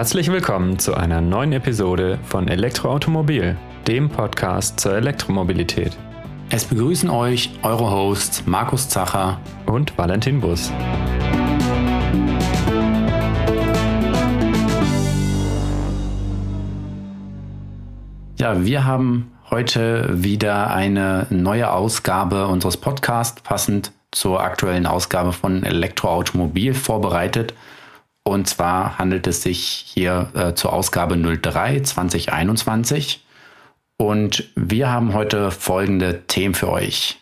[0.00, 3.54] Herzlich willkommen zu einer neuen Episode von Elektroautomobil,
[3.86, 5.94] dem Podcast zur Elektromobilität.
[6.48, 10.72] Es begrüßen euch eure Hosts Markus Zacher und Valentin Bus.
[18.38, 25.62] Ja, wir haben heute wieder eine neue Ausgabe unseres Podcasts, passend zur aktuellen Ausgabe von
[25.62, 27.52] Elektroautomobil vorbereitet.
[28.30, 29.58] Und zwar handelt es sich
[29.88, 33.24] hier äh, zur Ausgabe 03 2021.
[33.96, 37.18] Und wir haben heute folgende Themen für euch.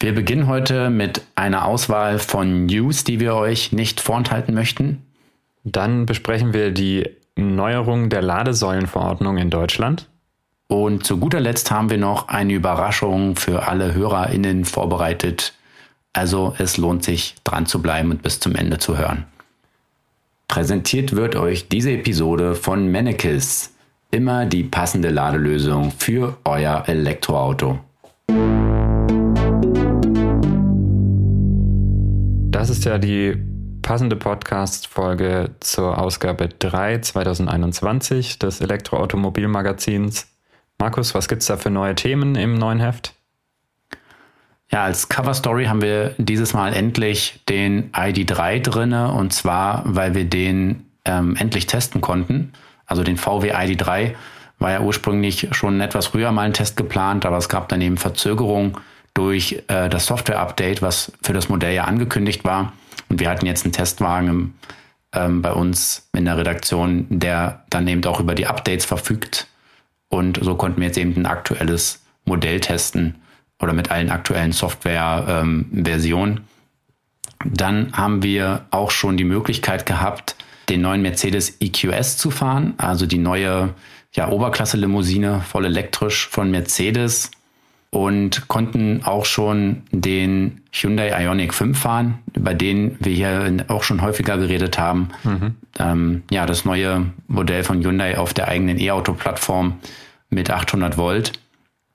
[0.00, 5.04] Wir beginnen heute mit einer Auswahl von News, die wir euch nicht vorenthalten möchten.
[5.62, 10.08] Dann besprechen wir die Neuerung der Ladesäulenverordnung in Deutschland.
[10.68, 15.52] Und zu guter Letzt haben wir noch eine Überraschung für alle HörerInnen vorbereitet.
[16.14, 19.26] Also es lohnt sich dran zu bleiben und bis zum Ende zu hören.
[20.48, 23.74] Präsentiert wird euch diese Episode von Mennekes.
[24.10, 27.80] Immer die passende Ladelösung für euer Elektroauto.
[32.50, 33.36] Das ist ja die
[33.82, 40.28] passende Podcast-Folge zur Ausgabe 3 2021 des Elektroautomobilmagazins.
[40.78, 43.13] Markus, was gibt es da für neue Themen im neuen Heft?
[44.74, 50.16] Ja, als Cover Story haben wir dieses Mal endlich den ID3 drinne und zwar, weil
[50.16, 52.52] wir den ähm, endlich testen konnten.
[52.84, 54.16] Also den VW ID3
[54.58, 57.96] war ja ursprünglich schon etwas früher mal ein Test geplant, aber es gab dann eben
[57.98, 58.80] Verzögerung
[59.14, 62.72] durch äh, das Software-Update, was für das Modell ja angekündigt war.
[63.08, 64.54] Und wir hatten jetzt einen Testwagen im,
[65.12, 69.46] ähm, bei uns in der Redaktion, der dann eben auch über die Updates verfügt.
[70.08, 73.14] Und so konnten wir jetzt eben ein aktuelles Modell testen
[73.60, 76.36] oder mit allen aktuellen Software-Versionen.
[76.36, 80.36] Ähm, Dann haben wir auch schon die Möglichkeit gehabt,
[80.68, 83.74] den neuen Mercedes EQS zu fahren, also die neue
[84.12, 87.30] ja, Oberklasse-Limousine, voll elektrisch von Mercedes
[87.90, 94.02] und konnten auch schon den Hyundai Ioniq 5 fahren, über den wir hier auch schon
[94.02, 95.10] häufiger geredet haben.
[95.22, 95.54] Mhm.
[95.78, 99.78] Ähm, ja, das neue Modell von Hyundai auf der eigenen E-Auto-Plattform
[100.28, 101.32] mit 800 Volt.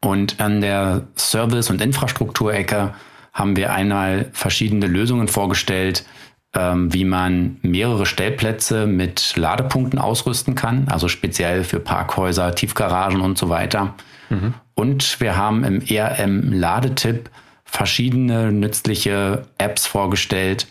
[0.01, 2.93] Und an der Service- und Infrastrukturecke
[3.33, 6.05] haben wir einmal verschiedene Lösungen vorgestellt,
[6.53, 13.37] ähm, wie man mehrere Stellplätze mit Ladepunkten ausrüsten kann, also speziell für Parkhäuser, Tiefgaragen und
[13.37, 13.93] so weiter.
[14.29, 14.53] Mhm.
[14.73, 17.29] Und wir haben im ERM-Ladetipp
[17.65, 20.67] verschiedene nützliche Apps vorgestellt,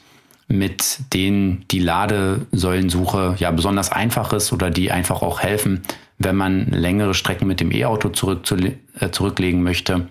[0.49, 5.83] mit denen die Ladesäulensuche ja besonders einfach ist oder die einfach auch helfen,
[6.17, 8.51] wenn man längere Strecken mit dem E-Auto zurück
[8.99, 10.09] äh, zurücklegen möchte,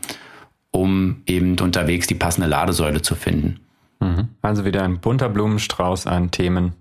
[0.71, 3.59] um eben unterwegs die passende Ladesäule zu finden.
[3.99, 4.29] Mhm.
[4.43, 6.73] Also wieder ein bunter Blumenstrauß an Themen.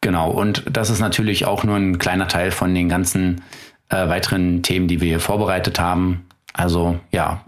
[0.00, 3.42] Genau, und das ist natürlich auch nur ein kleiner Teil von den ganzen
[3.88, 6.26] äh, weiteren Themen, die wir hier vorbereitet haben.
[6.52, 7.44] Also ja,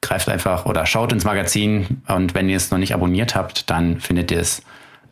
[0.00, 4.00] greift einfach oder schaut ins Magazin und wenn ihr es noch nicht abonniert habt, dann
[4.00, 4.62] findet ihr es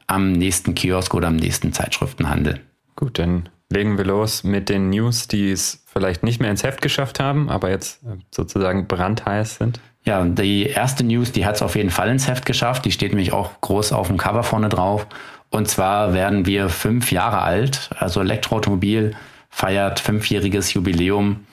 [0.07, 2.61] am nächsten Kiosk oder am nächsten Zeitschriftenhandel.
[2.95, 6.83] Gut, dann legen wir los mit den News, die es vielleicht nicht mehr ins Heft
[6.83, 9.81] geschafft haben, aber jetzt äh, sozusagen brandheiß sind.
[10.05, 12.85] Ja, die erste News, die hat es auf jeden Fall ins Heft geschafft.
[12.85, 15.07] Die steht nämlich auch groß auf dem Cover vorne drauf.
[15.51, 17.91] Und zwar werden wir fünf Jahre alt.
[17.99, 19.17] Also Elektroautomobil
[19.51, 21.47] feiert fünfjähriges Jubiläum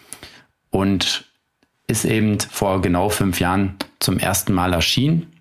[0.69, 1.25] und
[1.87, 5.31] ist eben vor genau fünf Jahren zum ersten Mal erschienen.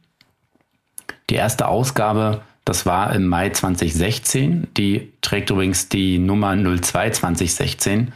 [1.29, 4.69] Die erste Ausgabe das war im Mai 2016.
[4.77, 8.13] Die trägt übrigens die Nummer 02 2016.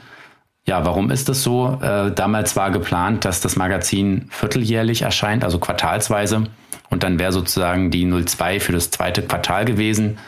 [0.66, 1.78] Ja, warum ist das so?
[1.80, 6.44] Äh, damals war geplant, dass das Magazin vierteljährlich erscheint, also quartalsweise.
[6.90, 10.18] Und dann wäre sozusagen die 02 für das zweite Quartal gewesen.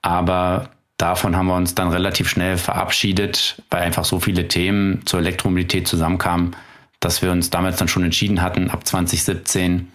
[0.00, 5.20] Aber davon haben wir uns dann relativ schnell verabschiedet, weil einfach so viele Themen zur
[5.20, 6.56] Elektromobilität zusammenkamen,
[7.00, 9.88] dass wir uns damals dann schon entschieden hatten, ab 2017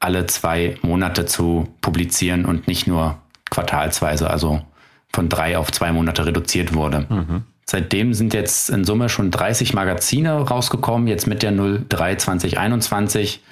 [0.00, 3.18] alle zwei Monate zu publizieren und nicht nur
[3.50, 4.62] quartalsweise, also
[5.12, 7.06] von drei auf zwei Monate reduziert wurde.
[7.08, 7.42] Mhm.
[7.66, 13.42] Seitdem sind jetzt in Summe schon 30 Magazine rausgekommen, jetzt mit der 03 2021.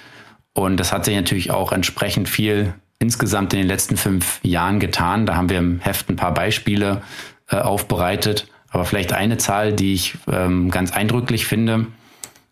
[0.53, 5.25] Und das hat sich natürlich auch entsprechend viel insgesamt in den letzten fünf Jahren getan.
[5.25, 7.01] Da haben wir im Heft ein paar Beispiele
[7.49, 8.47] äh, aufbereitet.
[8.71, 11.87] Aber vielleicht eine Zahl, die ich ähm, ganz eindrücklich finde.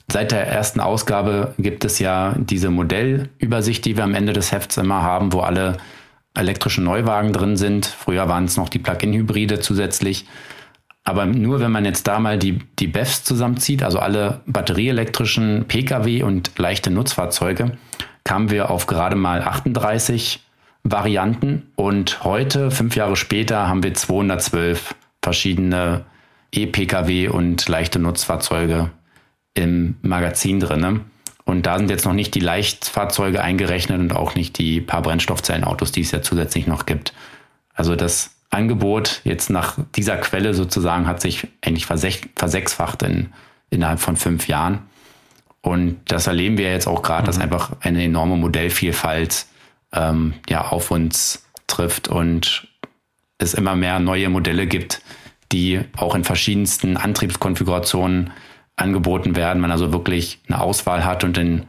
[0.09, 4.77] Seit der ersten Ausgabe gibt es ja diese Modellübersicht, die wir am Ende des Hefts
[4.77, 5.77] immer haben, wo alle
[6.33, 7.85] elektrischen Neuwagen drin sind.
[7.85, 10.25] Früher waren es noch die Plug-in-Hybride zusätzlich.
[11.03, 16.23] Aber nur wenn man jetzt da mal die, die BEFs zusammenzieht, also alle batterieelektrischen Pkw
[16.23, 17.77] und leichte Nutzfahrzeuge,
[18.23, 20.41] kamen wir auf gerade mal 38
[20.83, 21.71] Varianten.
[21.75, 26.05] Und heute, fünf Jahre später, haben wir 212 verschiedene
[26.53, 28.91] E-Pkw und leichte Nutzfahrzeuge
[29.57, 31.01] im Magazin drin.
[31.45, 35.91] Und da sind jetzt noch nicht die Leichtfahrzeuge eingerechnet und auch nicht die paar Brennstoffzellenautos,
[35.91, 37.13] die es ja zusätzlich noch gibt.
[37.73, 43.29] Also das Angebot jetzt nach dieser Quelle sozusagen hat sich eigentlich versechsfacht in,
[43.69, 44.79] innerhalb von fünf Jahren.
[45.61, 47.25] Und das erleben wir jetzt auch gerade, mhm.
[47.27, 49.45] dass einfach eine enorme Modellvielfalt
[49.93, 52.67] ähm, ja, auf uns trifft und
[53.37, 55.01] es immer mehr neue Modelle gibt,
[55.51, 58.31] die auch in verschiedensten Antriebskonfigurationen
[58.77, 59.61] angeboten werden.
[59.61, 61.65] Man also wirklich eine Auswahl hat und in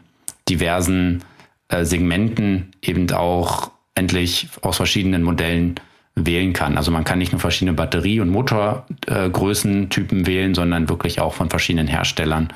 [0.49, 1.25] diversen
[1.69, 5.75] äh, Segmenten eben auch endlich aus verschiedenen Modellen
[6.15, 6.77] wählen kann.
[6.77, 11.51] Also man kann nicht nur verschiedene Batterie- und Motorgrößentypen äh, wählen, sondern wirklich auch von
[11.51, 12.53] verschiedenen Herstellern.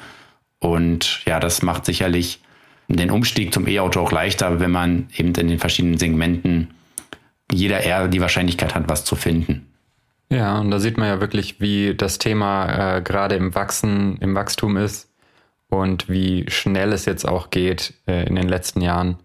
[0.58, 2.40] Und ja, das macht sicherlich
[2.88, 6.69] den Umstieg zum E-Auto auch leichter, wenn man eben in den verschiedenen Segmenten
[7.50, 9.66] jeder eher die Wahrscheinlichkeit hat, was zu finden.
[10.32, 14.34] Ja, und da sieht man ja wirklich, wie das Thema äh, gerade im Wachsen, im
[14.34, 15.11] Wachstum ist
[15.69, 19.19] und wie schnell es jetzt auch geht äh, in den letzten Jahren.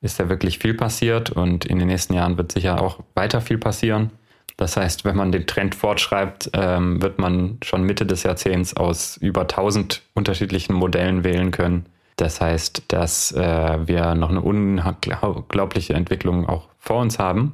[0.00, 3.58] Ist da wirklich viel passiert und in den nächsten Jahren wird sicher auch weiter viel
[3.58, 4.12] passieren.
[4.56, 9.18] Das heißt, wenn man den Trend fortschreibt, ähm, wird man schon Mitte des Jahrzehnts aus
[9.18, 11.84] über 1000 unterschiedlichen Modellen wählen können.
[12.16, 17.52] Das heißt, dass äh, wir noch eine unglaubliche Entwicklung auch vor uns haben.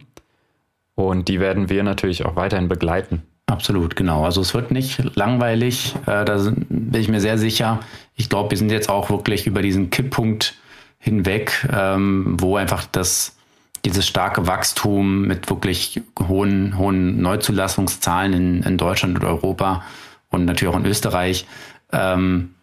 [0.96, 3.22] Und die werden wir natürlich auch weiterhin begleiten.
[3.46, 4.24] Absolut, genau.
[4.24, 6.36] Also es wird nicht langweilig, äh, da
[6.68, 7.78] bin ich mir sehr sicher.
[8.16, 10.54] Ich glaube, wir sind jetzt auch wirklich über diesen Kipppunkt
[10.98, 13.36] hinweg, ähm, wo einfach das,
[13.84, 19.84] dieses starke Wachstum mit wirklich hohen, hohen Neuzulassungszahlen in, in Deutschland und Europa
[20.30, 21.46] und natürlich auch in Österreich
[21.92, 22.54] ähm,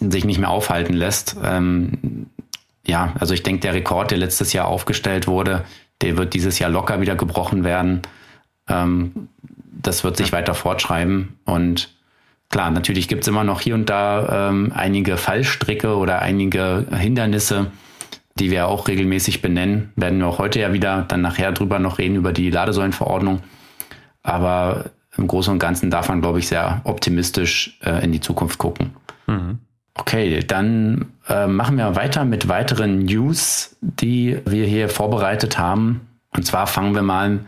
[0.00, 1.36] sich nicht mehr aufhalten lässt.
[1.44, 2.26] Ähm,
[2.84, 5.64] ja, also ich denke, der Rekord, der letztes Jahr aufgestellt wurde,
[6.02, 8.02] der wird dieses Jahr locker wieder gebrochen werden.
[8.68, 9.28] Ähm,
[9.80, 10.38] das wird sich ja.
[10.38, 11.38] weiter fortschreiben.
[11.44, 11.94] Und
[12.50, 17.70] klar, natürlich gibt es immer noch hier und da ähm, einige Fallstricke oder einige Hindernisse,
[18.38, 19.92] die wir auch regelmäßig benennen.
[19.96, 23.42] Werden wir auch heute ja wieder dann nachher drüber noch reden, über die Ladesäulenverordnung.
[24.22, 28.58] Aber im Großen und Ganzen darf man, glaube ich, sehr optimistisch äh, in die Zukunft
[28.58, 28.96] gucken.
[29.26, 29.58] Mhm.
[29.94, 36.08] Okay, dann äh, machen wir weiter mit weiteren News, die wir hier vorbereitet haben.
[36.34, 37.40] Und zwar fangen wir mal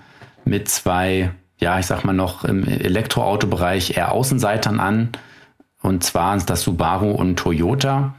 [0.45, 5.09] mit zwei, ja, ich sag mal noch im Elektroautobereich eher Außenseitern an.
[5.81, 8.15] Und zwar ist das Subaru und Toyota.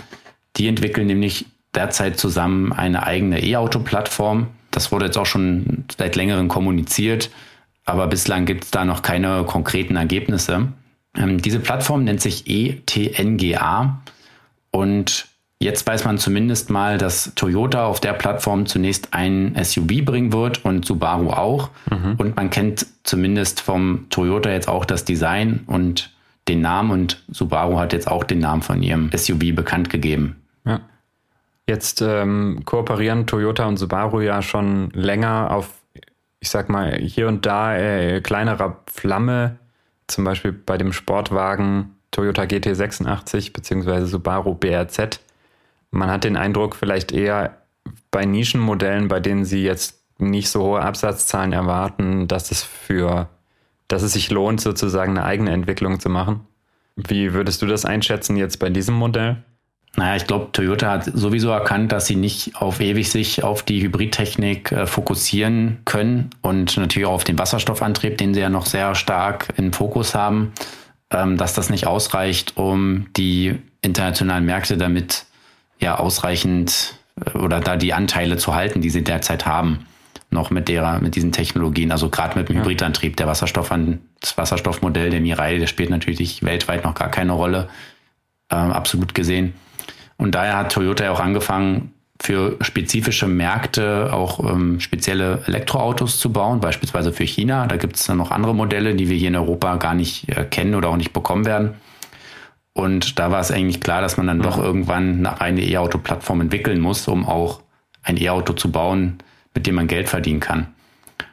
[0.58, 1.46] Die entwickeln nämlich
[1.76, 4.48] derzeit zusammen eine eigene E-Auto-Plattform.
[4.72, 7.30] Das wurde jetzt auch schon seit längerem kommuniziert,
[7.86, 10.68] aber bislang gibt es da noch keine konkreten Ergebnisse.
[11.16, 14.02] Ähm, diese Plattform nennt sich ETNGA
[14.76, 15.30] und
[15.60, 20.66] jetzt weiß man zumindest mal, dass Toyota auf der Plattform zunächst ein SUV bringen wird
[20.66, 21.70] und Subaru auch.
[21.90, 22.16] Mhm.
[22.18, 26.12] Und man kennt zumindest vom Toyota jetzt auch das Design und
[26.50, 30.44] den Namen und Subaru hat jetzt auch den Namen von ihrem SUV bekannt gegeben.
[30.66, 30.82] Ja.
[31.70, 35.70] Jetzt ähm, kooperieren Toyota und Subaru ja schon länger auf,
[36.42, 39.56] ich sag mal, hier und da äh, kleinerer Flamme,
[40.08, 44.06] zum Beispiel bei dem Sportwagen Toyota GT86 bzw.
[44.06, 45.20] Subaru BRZ.
[45.92, 47.58] Man hat den Eindruck, vielleicht eher
[48.10, 53.28] bei Nischenmodellen, bei denen sie jetzt nicht so hohe Absatzzahlen erwarten, dass es für,
[53.90, 56.40] dass es sich lohnt, sozusagen eine eigene Entwicklung zu machen.
[56.96, 59.44] Wie würdest du das einschätzen jetzt bei diesem Modell?
[59.98, 63.82] Naja, ich glaube, Toyota hat sowieso erkannt, dass sie nicht auf ewig sich auf die
[63.82, 68.96] Hybridtechnik äh, fokussieren können und natürlich auch auf den Wasserstoffantrieb, den sie ja noch sehr
[68.96, 70.54] stark im Fokus haben
[71.38, 75.26] dass das nicht ausreicht, um die internationalen Märkte damit
[75.80, 76.96] ja ausreichend
[77.26, 79.86] äh, oder da die Anteile zu halten, die sie derzeit haben,
[80.30, 82.62] noch mit derer, mit diesen Technologien, also gerade mit dem ja.
[82.62, 83.72] Hybridantrieb, der Wasserstoff
[84.20, 87.70] das Wasserstoffmodell der Mirai, der spielt natürlich weltweit noch gar keine Rolle,
[88.52, 89.54] ähm, absolut gesehen.
[90.18, 96.32] Und daher hat Toyota ja auch angefangen, für spezifische Märkte auch ähm, spezielle Elektroautos zu
[96.32, 97.68] bauen, beispielsweise für China.
[97.68, 100.46] Da gibt es dann noch andere Modelle, die wir hier in Europa gar nicht äh,
[100.46, 101.74] kennen oder auch nicht bekommen werden.
[102.74, 104.44] Und da war es eigentlich klar, dass man dann mhm.
[104.44, 107.62] doch irgendwann eine E-Auto-Plattform entwickeln muss, um auch
[108.04, 109.18] ein E-Auto zu bauen,
[109.54, 110.68] mit dem man Geld verdienen kann.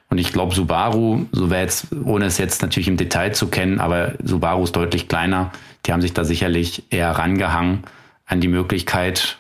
[0.09, 3.81] Und ich glaube, Subaru, so wäre jetzt, ohne es jetzt natürlich im Detail zu kennen,
[3.81, 5.53] aber Subaru ist deutlich kleiner.
[5.87, 7.85] Die haben sich da sicherlich eher rangehangen
[8.27, 9.39] an die Möglichkeit,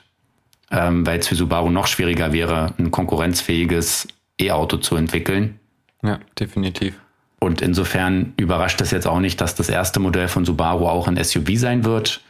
[0.73, 4.09] ähm, weil es für Subaru noch schwieriger wäre, ein konkurrenzfähiges
[4.41, 5.61] E-Auto zu entwickeln.
[6.03, 6.95] Ja, definitiv.
[7.39, 11.23] Und insofern überrascht es jetzt auch nicht, dass das erste Modell von Subaru auch ein
[11.23, 12.23] SUV sein wird.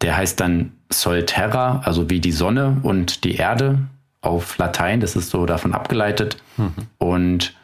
[0.00, 3.78] Der heißt dann Solterra, also wie die Sonne und die Erde
[4.20, 5.00] auf Latein.
[5.00, 6.36] Das ist so davon abgeleitet.
[6.56, 6.72] Mhm.
[6.98, 7.54] Und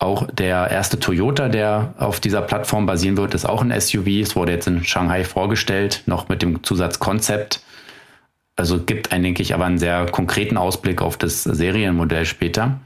[0.00, 4.06] Auch der erste Toyota, der auf dieser Plattform basieren wird, ist auch ein SUV.
[4.06, 7.60] Es wurde jetzt in Shanghai vorgestellt, noch mit dem Zusatz Concept.
[8.58, 12.80] Also gibt einen, denke ich, aber einen sehr konkreten Ausblick auf das Serienmodell später.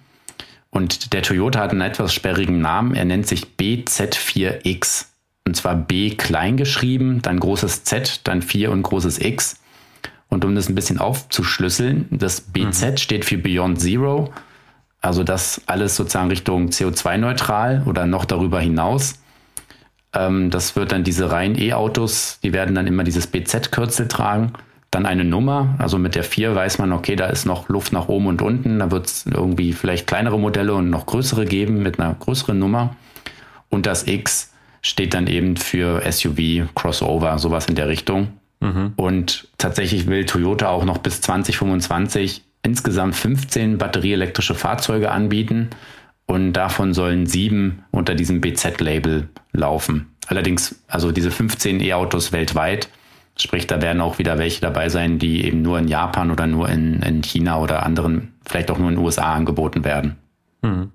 [0.69, 2.95] Und der Toyota hat einen etwas sperrigen Namen.
[2.95, 5.07] Er nennt sich BZ4X.
[5.47, 9.61] Und zwar B klein geschrieben, dann großes Z, dann 4 und großes X.
[10.29, 12.97] Und um das ein bisschen aufzuschlüsseln, das BZ mhm.
[12.99, 14.31] steht für Beyond Zero.
[15.01, 19.15] Also das alles sozusagen Richtung CO2-neutral oder noch darüber hinaus.
[20.13, 24.53] Ähm, das wird dann diese reinen E-Autos, die werden dann immer dieses BZ-Kürzel tragen.
[24.93, 28.09] Dann eine Nummer, also mit der 4 weiß man, okay, da ist noch Luft nach
[28.09, 28.79] oben und unten.
[28.79, 32.95] Da wird es irgendwie vielleicht kleinere Modelle und noch größere geben mit einer größeren Nummer.
[33.71, 38.35] Und das X steht dann eben für SUV, Crossover, sowas in der Richtung.
[38.61, 38.93] Mhm.
[38.97, 45.71] Und tatsächlich will Toyota auch noch bis 2025 insgesamt 15 batterieelektrische Fahrzeuge anbieten
[46.27, 50.13] und davon sollen sieben unter diesem BZ-Label laufen.
[50.27, 52.91] Allerdings, also diese 15 E-Autos weltweit,
[53.37, 56.69] sprich, da werden auch wieder welche dabei sein, die eben nur in Japan oder nur
[56.69, 60.17] in, in China oder anderen, vielleicht auch nur in den USA angeboten werden.
[60.63, 60.93] Hm.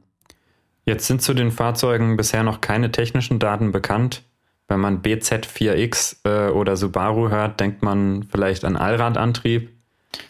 [0.85, 4.23] Jetzt sind zu den Fahrzeugen bisher noch keine technischen Daten bekannt.
[4.69, 9.69] Wenn man BZ4X äh, oder Subaru hört, denkt man vielleicht an Allradantrieb.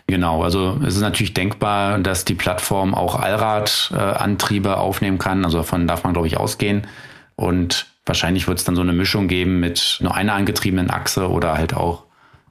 [0.07, 5.45] Genau, also es ist natürlich denkbar, dass die Plattform auch Allradantriebe äh, aufnehmen kann.
[5.45, 6.87] Also davon darf man, glaube ich, ausgehen.
[7.35, 11.57] Und wahrscheinlich wird es dann so eine Mischung geben mit nur einer angetriebenen Achse oder
[11.57, 12.03] halt auch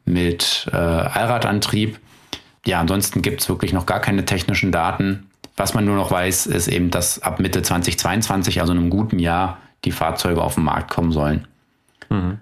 [0.04, 1.98] mit äh, Allradantrieb.
[2.64, 5.30] Ja, ansonsten gibt es wirklich noch gar keine technischen Daten.
[5.56, 9.18] Was man nur noch weiß, ist eben, dass ab Mitte 2022, also in einem guten
[9.18, 11.46] Jahr, die Fahrzeuge auf den Markt kommen sollen.
[12.10, 12.38] Mhm.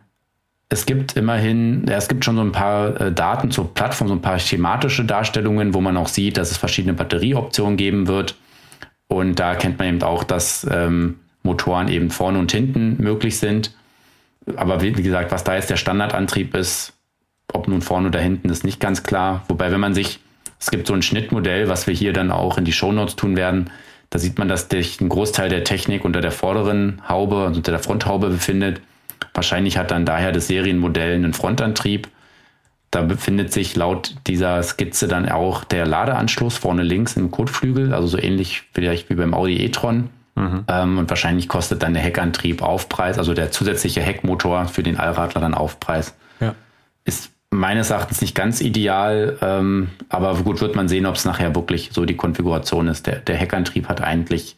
[0.68, 4.14] Es gibt immerhin, ja, es gibt schon so ein paar äh, Daten zur Plattform, so
[4.14, 8.34] ein paar schematische Darstellungen, wo man auch sieht, dass es verschiedene Batterieoptionen geben wird.
[9.06, 13.72] Und da kennt man eben auch, dass ähm, Motoren eben vorne und hinten möglich sind.
[14.56, 16.92] Aber wie, gesagt, was da jetzt der Standardantrieb ist,
[17.52, 19.44] ob nun vorne oder hinten, ist nicht ganz klar.
[19.46, 20.18] Wobei, wenn man sich,
[20.58, 23.70] es gibt so ein Schnittmodell, was wir hier dann auch in die Shownotes tun werden,
[24.10, 27.72] da sieht man, dass sich ein Großteil der Technik unter der vorderen Haube, also unter
[27.72, 28.80] der Fronthaube befindet
[29.34, 32.08] Wahrscheinlich hat dann daher das Serienmodell einen Frontantrieb.
[32.90, 38.06] Da befindet sich laut dieser Skizze dann auch der Ladeanschluss vorne links im Kotflügel, also
[38.06, 40.10] so ähnlich vielleicht wie beim Audi e-tron.
[40.34, 40.64] Mhm.
[40.68, 45.40] Ähm, und wahrscheinlich kostet dann der Heckantrieb Aufpreis, also der zusätzliche Heckmotor für den Allradler
[45.40, 46.14] dann Aufpreis.
[46.40, 46.54] Ja.
[47.04, 51.54] Ist meines Erachtens nicht ganz ideal, ähm, aber gut, wird man sehen, ob es nachher
[51.54, 53.06] wirklich so die Konfiguration ist.
[53.06, 54.56] Der, der Heckantrieb hat eigentlich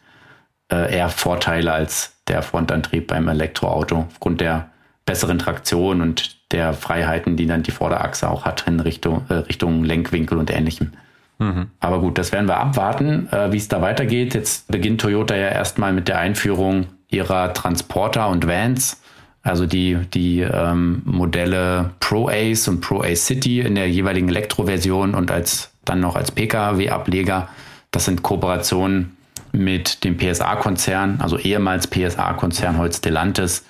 [0.73, 4.71] äh, eher Vorteile als der Frontantrieb beim Elektroauto, aufgrund der
[5.05, 9.85] besseren Traktion und der Freiheiten, die dann die Vorderachse auch hat in Richtung, äh, Richtung
[9.85, 10.93] Lenkwinkel und ähnlichem.
[11.39, 11.69] Mhm.
[11.81, 14.35] Aber gut, das werden wir abwarten, äh, wie es da weitergeht.
[14.35, 19.01] Jetzt beginnt Toyota ja erstmal mit der Einführung ihrer Transporter und Vans,
[19.43, 25.15] also die, die ähm, Modelle Pro Ace und Pro Ace City in der jeweiligen Elektroversion
[25.15, 27.49] und als dann noch als Pkw-Ableger.
[27.93, 29.17] Das sind Kooperationen
[29.53, 33.65] mit dem PSA-Konzern, also ehemals PSA-Konzern heute Stellantis,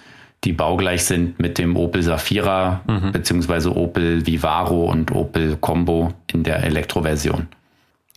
[0.46, 3.10] die baugleich sind mit dem Opel Safira mhm.
[3.10, 7.48] beziehungsweise Opel Vivaro und Opel Combo in der Elektroversion.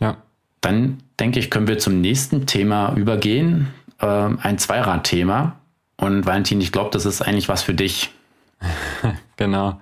[0.00, 0.16] Ja.
[0.60, 3.68] Dann denke ich, können wir zum nächsten Thema übergehen.
[4.00, 5.56] Ähm, ein Zweiradthema.
[5.96, 8.12] Und Valentin, ich glaube, das ist eigentlich was für dich.
[9.36, 9.80] genau.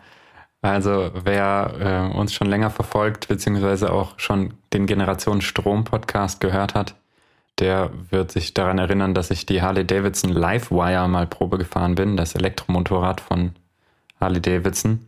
[0.62, 6.74] Also wer äh, uns schon länger verfolgt, beziehungsweise auch schon den Generation Strom Podcast gehört
[6.74, 6.94] hat,
[7.58, 12.16] der wird sich daran erinnern, dass ich die Harley Davidson Livewire mal Probe gefahren bin,
[12.16, 13.52] das Elektromotorrad von
[14.20, 15.00] Harley Davidson.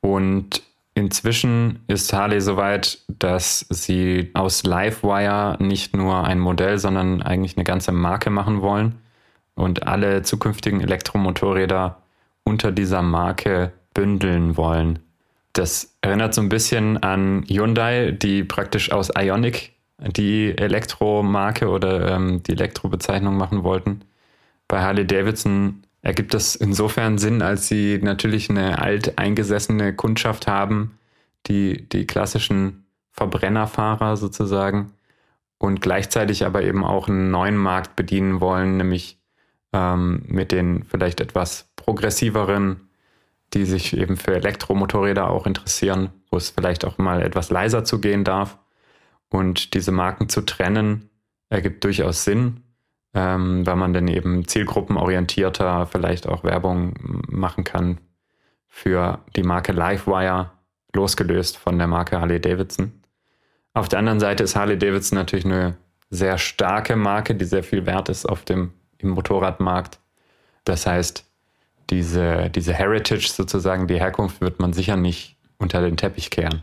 [0.00, 0.62] Und
[0.94, 7.64] inzwischen ist Harley soweit, dass sie aus Livewire nicht nur ein Modell, sondern eigentlich eine
[7.64, 8.96] ganze Marke machen wollen
[9.54, 12.02] und alle zukünftigen Elektromotorräder
[12.44, 14.98] unter dieser Marke bündeln wollen.
[15.52, 22.42] Das erinnert so ein bisschen an Hyundai, die praktisch aus Ionic die Elektromarke oder ähm,
[22.42, 24.02] die Elektrobezeichnung machen wollten.
[24.68, 30.98] Bei Harley Davidson ergibt das insofern Sinn, als sie natürlich eine alteingesessene Kundschaft haben,
[31.46, 34.92] die, die klassischen Verbrennerfahrer sozusagen
[35.58, 39.18] und gleichzeitig aber eben auch einen neuen Markt bedienen wollen, nämlich
[39.72, 42.88] ähm, mit den vielleicht etwas progressiveren,
[43.52, 48.24] die sich eben für Elektromotorräder auch interessieren, wo es vielleicht auch mal etwas leiser zugehen
[48.24, 48.58] darf.
[49.34, 51.10] Und diese Marken zu trennen,
[51.48, 52.62] ergibt durchaus Sinn,
[53.14, 56.94] ähm, weil man dann eben zielgruppenorientierter vielleicht auch Werbung
[57.28, 57.98] machen kann
[58.68, 60.52] für die Marke Livewire,
[60.94, 62.92] losgelöst von der Marke Harley Davidson.
[63.72, 65.78] Auf der anderen Seite ist Harley Davidson natürlich eine
[66.10, 69.98] sehr starke Marke, die sehr viel wert ist auf dem im Motorradmarkt.
[70.62, 71.28] Das heißt,
[71.90, 76.62] diese, diese Heritage sozusagen, die Herkunft wird man sicher nicht unter den Teppich kehren.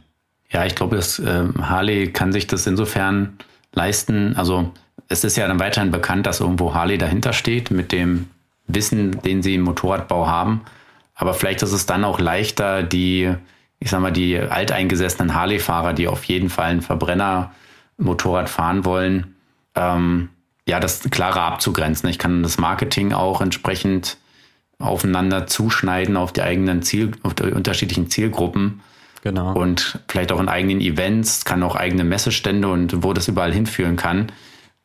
[0.52, 3.38] Ja, ich glaube, dass äh, Harley kann sich das insofern
[3.74, 4.36] leisten.
[4.36, 4.72] Also
[5.08, 8.28] es ist ja dann weiterhin bekannt, dass irgendwo Harley dahinter steht mit dem
[8.68, 10.62] Wissen, den sie im Motorradbau haben.
[11.16, 13.34] Aber vielleicht ist es dann auch leichter, die,
[13.80, 19.36] ich sag mal, die alteingesessenen Harley-Fahrer, die auf jeden Fall ein Verbrenner-Motorrad fahren wollen,
[19.76, 20.30] ähm,
[20.68, 22.10] ja, das klarer abzugrenzen.
[22.10, 24.18] Ich kann das Marketing auch entsprechend
[24.80, 28.82] aufeinander zuschneiden auf die eigenen Ziel, auf die unterschiedlichen Zielgruppen.
[29.22, 29.54] Genau.
[29.54, 33.96] Und vielleicht auch in eigenen Events, kann auch eigene Messestände und wo das überall hinführen
[33.96, 34.32] kann,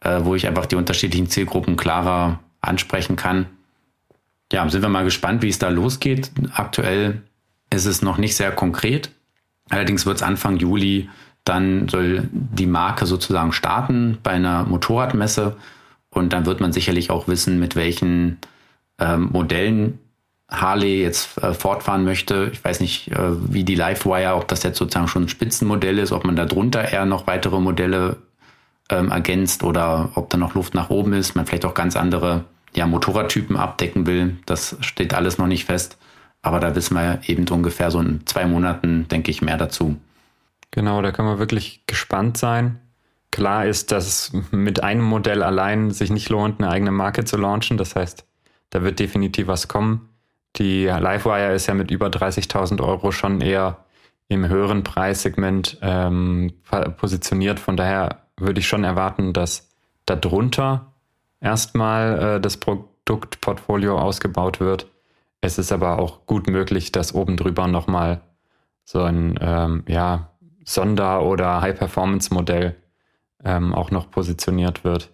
[0.00, 3.46] äh, wo ich einfach die unterschiedlichen Zielgruppen klarer ansprechen kann.
[4.52, 6.30] Ja, sind wir mal gespannt, wie es da losgeht.
[6.52, 7.22] Aktuell
[7.72, 9.10] ist es noch nicht sehr konkret.
[9.68, 11.08] Allerdings wird es Anfang Juli,
[11.44, 15.56] dann soll die Marke sozusagen starten bei einer Motorradmesse
[16.10, 18.38] und dann wird man sicherlich auch wissen, mit welchen
[18.98, 19.98] ähm, Modellen
[20.48, 22.50] Harley jetzt äh, fortfahren möchte.
[22.52, 26.12] Ich weiß nicht, äh, wie die Livewire, ob das jetzt sozusagen schon ein Spitzenmodell ist,
[26.12, 28.18] ob man da drunter eher noch weitere Modelle
[28.88, 32.44] ähm, ergänzt oder ob da noch Luft nach oben ist, man vielleicht auch ganz andere
[32.74, 34.36] ja, Motorradtypen abdecken will.
[34.46, 35.98] Das steht alles noch nicht fest.
[36.42, 39.96] Aber da wissen wir eben ungefähr so in zwei Monaten, denke ich, mehr dazu.
[40.70, 42.78] Genau, da kann man wirklich gespannt sein.
[43.32, 47.36] Klar ist, dass es mit einem Modell allein sich nicht lohnt, eine eigene Marke zu
[47.36, 47.76] launchen.
[47.76, 48.24] Das heißt,
[48.70, 50.08] da wird definitiv was kommen.
[50.58, 53.84] Die Livewire ist ja mit über 30.000 Euro schon eher
[54.28, 56.52] im höheren Preissegment ähm,
[56.96, 57.60] positioniert.
[57.60, 59.68] Von daher würde ich schon erwarten, dass
[60.06, 60.92] darunter
[61.40, 64.86] erstmal äh, das Produktportfolio ausgebaut wird.
[65.40, 68.22] Es ist aber auch gut möglich, dass oben drüber nochmal
[68.84, 70.30] so ein ähm, ja,
[70.64, 72.76] Sonder- oder High-Performance-Modell
[73.44, 75.12] ähm, auch noch positioniert wird.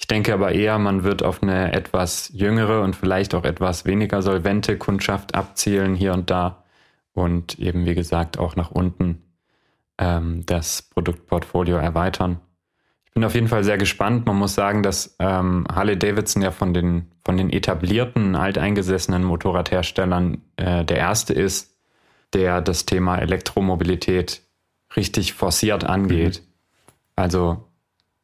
[0.00, 4.22] Ich denke aber eher, man wird auf eine etwas jüngere und vielleicht auch etwas weniger
[4.22, 6.64] solvente Kundschaft abzielen hier und da
[7.12, 9.22] und eben, wie gesagt, auch nach unten
[9.98, 12.40] ähm, das Produktportfolio erweitern.
[13.04, 14.24] Ich bin auf jeden Fall sehr gespannt.
[14.24, 20.40] Man muss sagen, dass ähm, Harley Davidson ja von den, von den etablierten, alteingesessenen Motorradherstellern
[20.56, 21.76] äh, der erste ist,
[22.32, 24.40] der das Thema Elektromobilität
[24.96, 26.40] richtig forciert angeht.
[26.40, 26.52] Mhm.
[27.16, 27.69] Also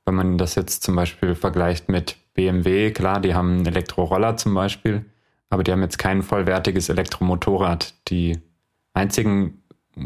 [0.06, 4.54] wenn man das jetzt zum Beispiel vergleicht mit BMW, klar, die haben einen Elektroroller zum
[4.54, 5.04] Beispiel,
[5.50, 7.94] aber die haben jetzt kein vollwertiges Elektromotorrad.
[8.08, 8.38] Die
[8.94, 9.62] einzigen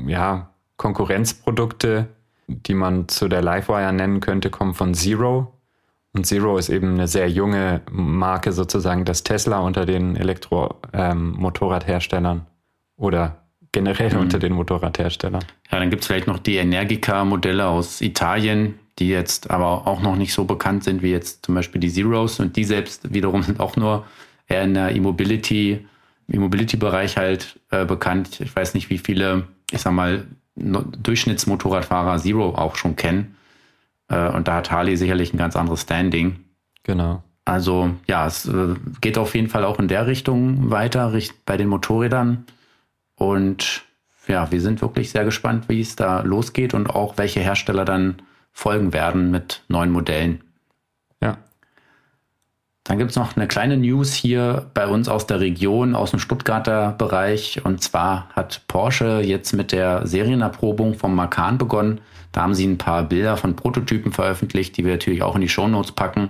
[0.07, 2.09] ja, Konkurrenzprodukte,
[2.47, 5.53] die man zu der Livewire nennen könnte, kommen von Zero.
[6.13, 12.47] Und Zero ist eben eine sehr junge Marke, sozusagen das Tesla unter den Elektromotorradherstellern ähm,
[12.97, 14.21] oder generell mhm.
[14.21, 15.45] unter den Motorradherstellern.
[15.71, 20.17] Ja, dann gibt es vielleicht noch die Energica-Modelle aus Italien, die jetzt aber auch noch
[20.17, 23.59] nicht so bekannt sind wie jetzt zum Beispiel die Zeros und die selbst wiederum sind
[23.59, 24.07] auch nur
[24.47, 25.87] eher in der E-Mobility,
[26.29, 28.41] E-Mobility-Bereich halt äh, bekannt.
[28.41, 33.37] Ich weiß nicht, wie viele, ich sag mal, Durchschnittsmotorradfahrer Zero auch schon kennen.
[34.09, 36.41] Äh, und da hat Harley sicherlich ein ganz anderes Standing.
[36.83, 37.23] Genau.
[37.45, 41.13] Also ja, es äh, geht auf jeden Fall auch in der Richtung weiter,
[41.47, 42.45] bei den Motorrädern.
[43.15, 43.83] Und
[44.29, 48.23] ja, wir sind wirklich sehr gespannt, wie es da losgeht und auch welche Hersteller dann
[48.61, 50.45] folgen werden mit neuen Modellen.
[51.23, 51.39] Ja.
[52.85, 56.21] Dann gibt es noch eine kleine News hier bei uns aus der Region, aus dem
[56.21, 57.65] Stuttgarter Bereich.
[57.65, 62.03] Und zwar hat Porsche jetzt mit der Serienerprobung vom Macan begonnen.
[62.33, 65.49] Da haben sie ein paar Bilder von Prototypen veröffentlicht, die wir natürlich auch in die
[65.49, 66.29] Shownotes packen.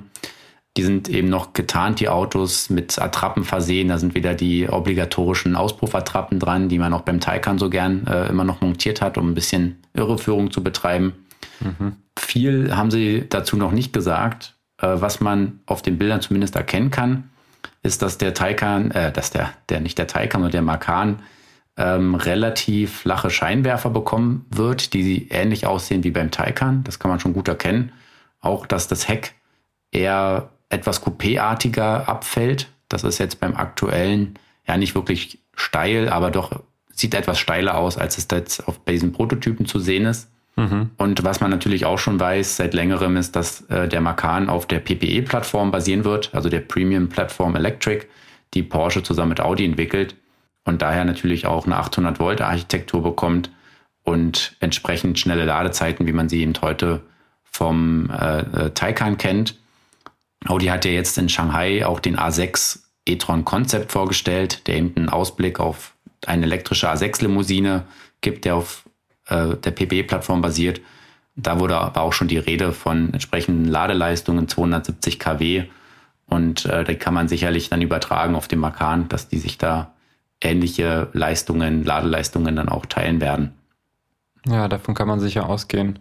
[0.77, 3.89] Die sind eben noch getarnt, die Autos, mit Attrappen versehen.
[3.89, 8.29] Da sind wieder die obligatorischen Auspuffattrappen dran, die man auch beim Taycan so gern äh,
[8.29, 11.27] immer noch montiert hat, um ein bisschen Irreführung zu betreiben.
[11.61, 11.97] Mhm.
[12.19, 14.57] Viel haben sie dazu noch nicht gesagt.
[14.79, 17.31] Äh, was man auf den Bildern zumindest erkennen kann,
[17.83, 21.23] ist, dass der Taycan, äh, dass der, der nicht der Taycan, sondern der Macan
[21.77, 26.85] ähm, relativ flache Scheinwerfer bekommen wird, die ähnlich aussehen wie beim Taycan.
[26.85, 27.93] Das kann man schon gut erkennen.
[28.41, 29.35] Auch, dass das Heck
[29.91, 32.69] eher etwas coupéartiger abfällt.
[32.89, 36.61] Das ist jetzt beim aktuellen ja nicht wirklich steil, aber doch
[36.93, 40.31] sieht etwas steiler aus, als es jetzt auf, bei diesen Prototypen zu sehen ist.
[40.97, 44.67] Und was man natürlich auch schon weiß seit längerem ist, dass äh, der Macan auf
[44.67, 48.07] der PPE-Plattform basieren wird, also der Premium Platform Electric,
[48.55, 50.17] die Porsche zusammen mit Audi entwickelt
[50.65, 53.51] und daher natürlich auch eine 800 Volt Architektur bekommt
[54.03, 57.03] und entsprechend schnelle Ladezeiten, wie man sie eben heute
[57.45, 59.59] vom äh, äh, Taycan kennt.
[60.47, 65.09] Audi hat ja jetzt in Shanghai auch den A6 e-tron Concept vorgestellt, der eben einen
[65.09, 65.95] Ausblick auf
[66.27, 67.85] eine elektrische A6 Limousine
[68.21, 68.85] gibt, der auf
[69.31, 70.81] äh, der PPE-Plattform basiert.
[71.37, 75.65] Da wurde aber auch schon die Rede von entsprechenden Ladeleistungen 270 kW.
[76.27, 79.93] Und äh, da kann man sicherlich dann übertragen auf den Makan, dass die sich da
[80.41, 83.53] ähnliche Leistungen, Ladeleistungen dann auch teilen werden.
[84.47, 85.99] Ja, davon kann man sicher ausgehen.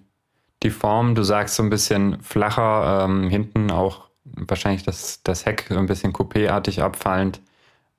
[0.64, 5.66] Die Form, du sagst so ein bisschen flacher, ähm, hinten auch wahrscheinlich das, das Heck
[5.70, 7.42] so ein bisschen coupéartig abfallend,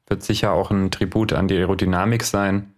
[0.06, 2.72] wird sicher auch ein Tribut an die Aerodynamik sein,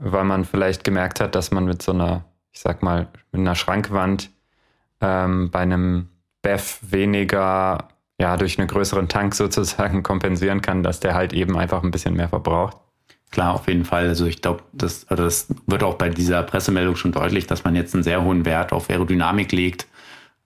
[0.00, 3.54] weil man vielleicht gemerkt hat, dass man mit so einer, ich sag mal, mit einer
[3.54, 4.30] Schrankwand
[5.00, 6.08] ähm, bei einem
[6.42, 11.82] BEF weniger, ja, durch einen größeren Tank sozusagen kompensieren kann, dass der halt eben einfach
[11.82, 12.78] ein bisschen mehr verbraucht.
[13.30, 14.08] Klar, auf jeden Fall.
[14.08, 17.76] Also ich glaube, das, also das wird auch bei dieser Pressemeldung schon deutlich, dass man
[17.76, 19.86] jetzt einen sehr hohen Wert auf Aerodynamik legt,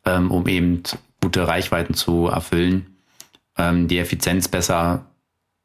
[0.04, 0.82] ähm, um eben
[1.22, 2.98] gute Reichweiten zu erfüllen,
[3.56, 5.06] ähm, die Effizienz besser,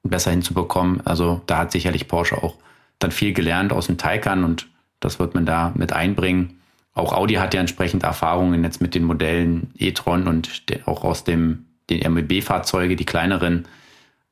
[0.03, 1.01] besser hinzubekommen.
[1.05, 2.55] Also da hat sicherlich Porsche auch
[2.99, 4.67] dann viel gelernt aus dem Taycan und
[4.99, 6.59] das wird man da mit einbringen.
[6.93, 11.65] Auch Audi hat ja entsprechend Erfahrungen jetzt mit den Modellen e-tron und auch aus dem
[11.89, 13.67] den MEB-Fahrzeuge, die kleineren.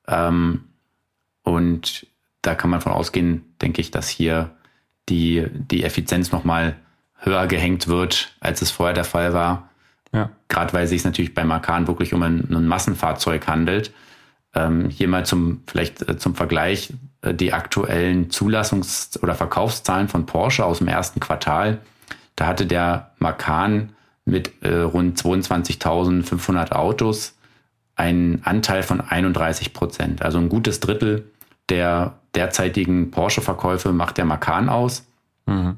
[0.08, 0.66] Ähm,
[1.44, 2.08] und
[2.42, 4.52] da kann man von ausgehen, denke ich, dass hier
[5.10, 6.76] die, die Effizienz nochmal
[7.20, 9.70] höher gehängt wird, als es vorher der Fall war.
[10.14, 10.30] Ja.
[10.48, 13.92] Gerade weil es sich natürlich bei Makan wirklich um ein, ein Massenfahrzeug handelt.
[14.54, 16.94] Ähm, hier mal zum, vielleicht äh, zum Vergleich,
[17.34, 21.80] die aktuellen Zulassungs- oder Verkaufszahlen von Porsche aus dem ersten Quartal.
[22.36, 23.94] Da hatte der Makan
[24.26, 27.36] mit äh, rund 22.500 Autos
[27.96, 30.22] einen Anteil von 31 Prozent.
[30.22, 31.32] Also ein gutes Drittel
[31.70, 35.06] der derzeitigen Porsche-Verkäufe macht der Macan aus.
[35.46, 35.78] Mhm.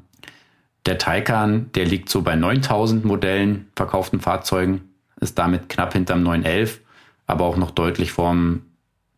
[0.85, 4.81] Der Taycan, der liegt so bei 9000 Modellen verkauften Fahrzeugen,
[5.19, 6.81] ist damit knapp hinterm 911,
[7.27, 8.63] aber auch noch deutlich vorm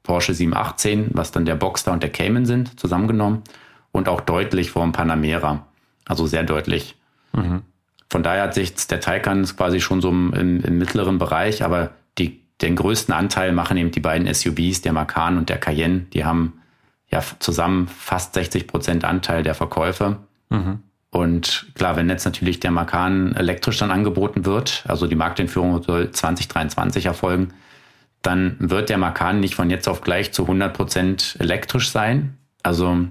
[0.03, 3.43] Porsche 718, was dann der Boxster und der Cayman sind, zusammengenommen.
[3.91, 5.65] Und auch deutlich vorm Panamera.
[6.05, 6.95] Also sehr deutlich.
[7.33, 7.63] Mhm.
[8.09, 12.41] Von daher hat sich der Taycan quasi schon so im, im mittleren Bereich, aber die,
[12.61, 16.07] den größten Anteil machen eben die beiden SUVs, der Macan und der Cayenne.
[16.13, 16.61] Die haben
[17.09, 20.17] ja zusammen fast 60 Prozent Anteil der Verkäufe.
[20.49, 20.79] Mhm.
[21.09, 26.11] Und klar, wenn jetzt natürlich der Macan elektrisch dann angeboten wird, also die Markteinführung soll
[26.11, 27.53] 2023 erfolgen,
[28.21, 32.37] dann wird der Macan nicht von jetzt auf gleich zu 100 Prozent elektrisch sein.
[32.63, 33.07] Also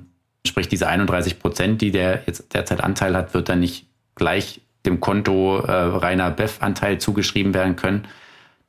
[0.47, 5.01] sprich diese 31 Prozent, die der jetzt derzeit Anteil hat, wird dann nicht gleich dem
[5.01, 8.07] Konto äh, reiner BEF-Anteil zugeschrieben werden können.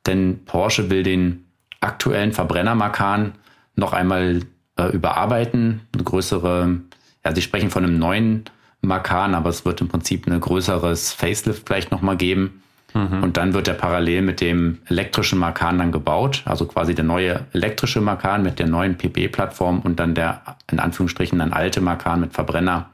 [0.06, 1.46] Denn Porsche will den
[1.80, 3.32] aktuellen Verbrenner Macan
[3.76, 4.42] noch einmal
[4.76, 6.80] äh, überarbeiten, eine größere,
[7.24, 8.44] ja, sie sprechen von einem neuen
[8.80, 12.62] Makan, aber es wird im Prinzip ein größeres Facelift vielleicht nochmal geben.
[12.94, 13.22] Mhm.
[13.22, 17.46] Und dann wird er parallel mit dem elektrischen Makan dann gebaut, also quasi der neue
[17.52, 22.32] elektrische Makan mit der neuen PP-Plattform und dann der in Anführungsstrichen dann alte Makan mit
[22.32, 22.90] Verbrenner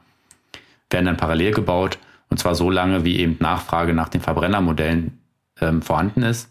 [0.89, 5.19] werden dann parallel gebaut und zwar so lange, wie eben Nachfrage nach den Verbrennermodellen
[5.61, 6.49] ähm, vorhanden ist.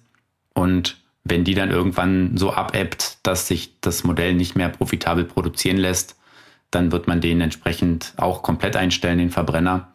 [0.54, 5.76] Und wenn die dann irgendwann so abebbt, dass sich das Modell nicht mehr profitabel produzieren
[5.76, 6.16] lässt,
[6.70, 9.88] dann wird man den entsprechend auch komplett einstellen, den Verbrenner.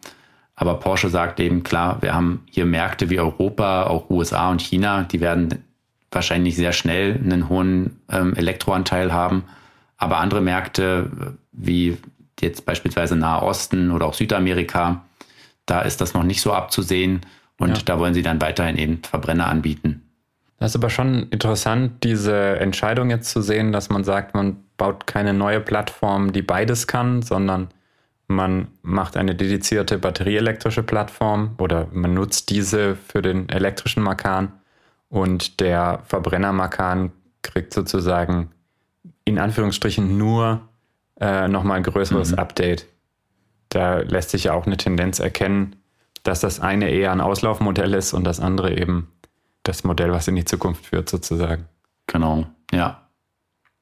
[0.56, 5.02] Aber Porsche sagt eben klar, wir haben hier Märkte wie Europa, auch USA und China,
[5.02, 5.64] die werden
[6.12, 9.44] wahrscheinlich sehr schnell einen hohen ähm, Elektroanteil haben.
[9.96, 11.96] Aber andere Märkte wie
[12.40, 15.04] jetzt beispielsweise Nahe Osten oder auch Südamerika,
[15.66, 17.20] da ist das noch nicht so abzusehen.
[17.58, 17.82] Und ja.
[17.84, 20.02] da wollen sie dann weiterhin eben Verbrenner anbieten.
[20.58, 25.06] Das ist aber schon interessant, diese Entscheidung jetzt zu sehen, dass man sagt, man baut
[25.06, 27.68] keine neue Plattform, die beides kann, sondern
[28.26, 34.52] man macht eine dedizierte batterieelektrische Plattform oder man nutzt diese für den elektrischen Makan
[35.08, 38.50] und der Verbrenner Makan kriegt sozusagen
[39.24, 40.62] in Anführungsstrichen nur
[41.20, 42.38] äh, nochmal ein größeres mhm.
[42.38, 42.86] Update.
[43.68, 45.76] Da lässt sich ja auch eine Tendenz erkennen,
[46.22, 49.12] dass das eine eher ein Auslaufmodell ist und das andere eben
[49.62, 51.66] das Modell, was in die Zukunft führt, sozusagen.
[52.06, 53.00] Genau, ja.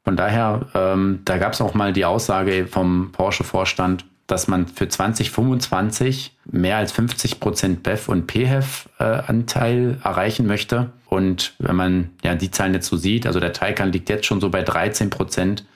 [0.04, 4.88] Von daher, ähm, da gab es auch mal die Aussage vom Porsche-Vorstand, dass man für
[4.88, 10.90] 2025 mehr als 50 Prozent BEF und PHEV-Anteil äh, erreichen möchte.
[11.04, 14.40] Und wenn man ja die Zahlen jetzt so sieht, also der Taycan liegt jetzt schon
[14.40, 15.66] so bei 13 Prozent.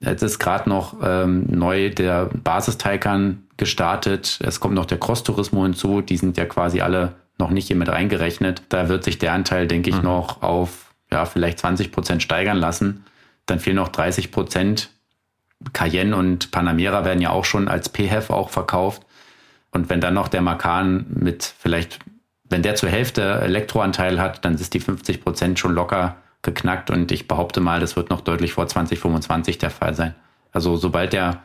[0.00, 4.40] Jetzt ist gerade noch ähm, neu der Basis-Taycan gestartet.
[4.42, 6.00] Es kommt noch der Cross-Turismo hinzu.
[6.00, 8.62] Die sind ja quasi alle noch nicht hier mit reingerechnet.
[8.68, 10.02] Da wird sich der Anteil, denke ich, mhm.
[10.02, 13.04] noch auf ja, vielleicht 20 Prozent steigern lassen.
[13.46, 14.90] Dann fehlen noch 30 Prozent.
[15.72, 19.02] Cayenne und Panamera werden ja auch schon als PHEV auch verkauft.
[19.70, 21.98] Und wenn dann noch der Macan mit vielleicht,
[22.48, 26.90] wenn der zur Hälfte Elektroanteil hat, dann ist die 50 Prozent schon locker geknackt.
[26.90, 30.14] Und ich behaupte mal, das wird noch deutlich vor 2025 der Fall sein.
[30.52, 31.42] Also sobald der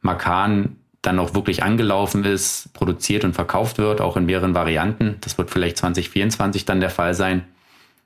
[0.00, 5.36] Macan dann auch wirklich angelaufen ist, produziert und verkauft wird, auch in mehreren Varianten, das
[5.38, 7.44] wird vielleicht 2024 dann der Fall sein,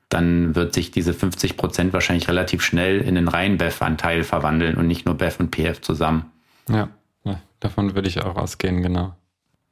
[0.09, 4.87] dann wird sich diese 50 Prozent wahrscheinlich relativ schnell in den reinen BEF-Anteil verwandeln und
[4.87, 6.31] nicht nur BEF und PF zusammen.
[6.67, 6.89] Ja,
[7.23, 9.15] ja davon würde ich auch ausgehen, genau.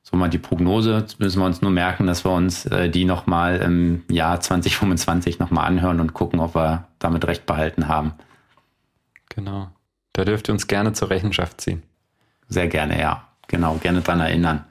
[0.04, 3.58] So mal die Prognose, müssen wir uns nur merken, dass wir uns äh, die nochmal
[3.58, 8.14] im Jahr 2025 nochmal anhören und gucken, ob wir damit recht behalten haben.
[9.30, 9.70] Genau.
[10.14, 11.84] Da dürft ihr uns gerne zur Rechenschaft ziehen.
[12.48, 13.28] Sehr gerne, ja.
[13.50, 14.66] Genau, gerne dran erinnern.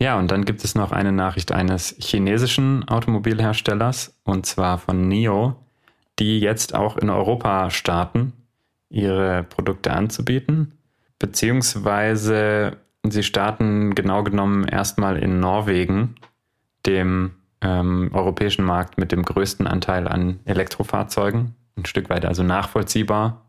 [0.00, 5.56] Ja, und dann gibt es noch eine Nachricht eines chinesischen Automobilherstellers, und zwar von NIO,
[6.20, 8.32] die jetzt auch in Europa starten,
[8.90, 10.74] ihre Produkte anzubieten.
[11.18, 16.14] Beziehungsweise sie starten genau genommen erstmal in Norwegen,
[16.86, 21.54] dem ähm, europäischen Markt mit dem größten Anteil an Elektrofahrzeugen.
[21.76, 23.46] Ein Stück weit also nachvollziehbar,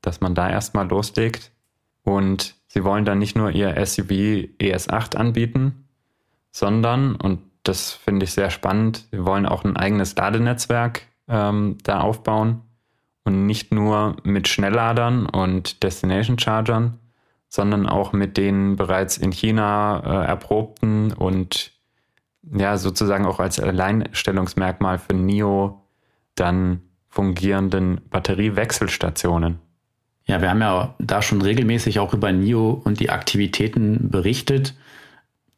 [0.00, 1.52] dass man da erstmal loslegt.
[2.02, 4.10] Und sie wollen dann nicht nur ihr SUV
[4.58, 5.81] ES8 anbieten,
[6.52, 12.00] sondern, und das finde ich sehr spannend, sie wollen auch ein eigenes Ladenetzwerk ähm, da
[12.00, 12.60] aufbauen
[13.24, 16.98] und nicht nur mit Schnellladern und Destination Chargern,
[17.48, 21.72] sondern auch mit den bereits in China äh, erprobten und
[22.42, 25.82] ja sozusagen auch als Alleinstellungsmerkmal für NIO
[26.34, 29.58] dann fungierenden Batteriewechselstationen.
[30.24, 34.74] Ja, wir haben ja da schon regelmäßig auch über NIO und die Aktivitäten berichtet.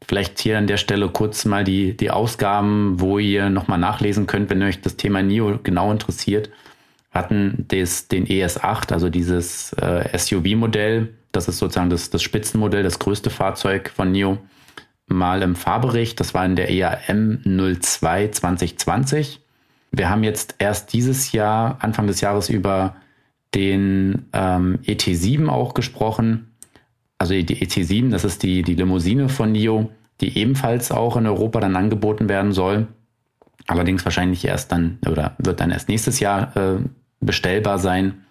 [0.07, 4.51] Vielleicht hier an der Stelle kurz mal die, die Ausgaben, wo ihr nochmal nachlesen könnt,
[4.51, 6.51] wenn euch das Thema NIO genau interessiert.
[7.11, 12.99] Hatten des, den ES8, also dieses äh, SUV-Modell, das ist sozusagen das, das Spitzenmodell, das
[12.99, 14.39] größte Fahrzeug von NIO,
[15.07, 16.21] mal im Fahrbericht.
[16.21, 17.41] Das war in der EAM
[17.81, 19.41] 02 2020.
[19.93, 22.97] Wir haben jetzt erst dieses Jahr, Anfang des Jahres, über
[23.55, 26.54] den ähm, ET7 auch gesprochen.
[27.25, 31.59] Also die ET7, das ist die, die Limousine von NIO, die ebenfalls auch in Europa
[31.59, 32.87] dann angeboten werden soll.
[33.67, 36.81] Allerdings wahrscheinlich erst dann oder wird dann erst nächstes Jahr äh,
[37.21, 38.27] bestellbar sein.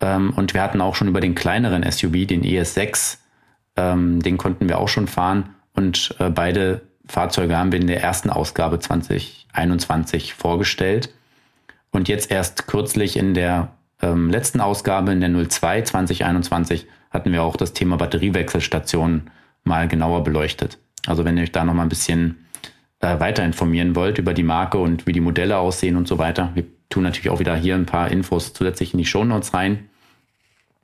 [0.00, 3.18] Ähm, und wir hatten auch schon über den kleineren SUV, den ES6,
[3.76, 5.50] ähm, den konnten wir auch schon fahren.
[5.74, 11.12] Und äh, beide Fahrzeuge haben wir in der ersten Ausgabe 2021 vorgestellt.
[11.90, 13.68] Und jetzt erst kürzlich in der
[14.00, 19.30] ähm, letzten Ausgabe, in der 02 2021, hatten wir auch das Thema Batteriewechselstationen
[19.64, 20.78] mal genauer beleuchtet.
[21.06, 22.48] Also wenn ihr euch da noch mal ein bisschen
[23.00, 26.50] äh, weiter informieren wollt über die Marke und wie die Modelle aussehen und so weiter.
[26.54, 29.88] Wir tun natürlich auch wieder hier ein paar Infos zusätzlich in die Shownotes rein.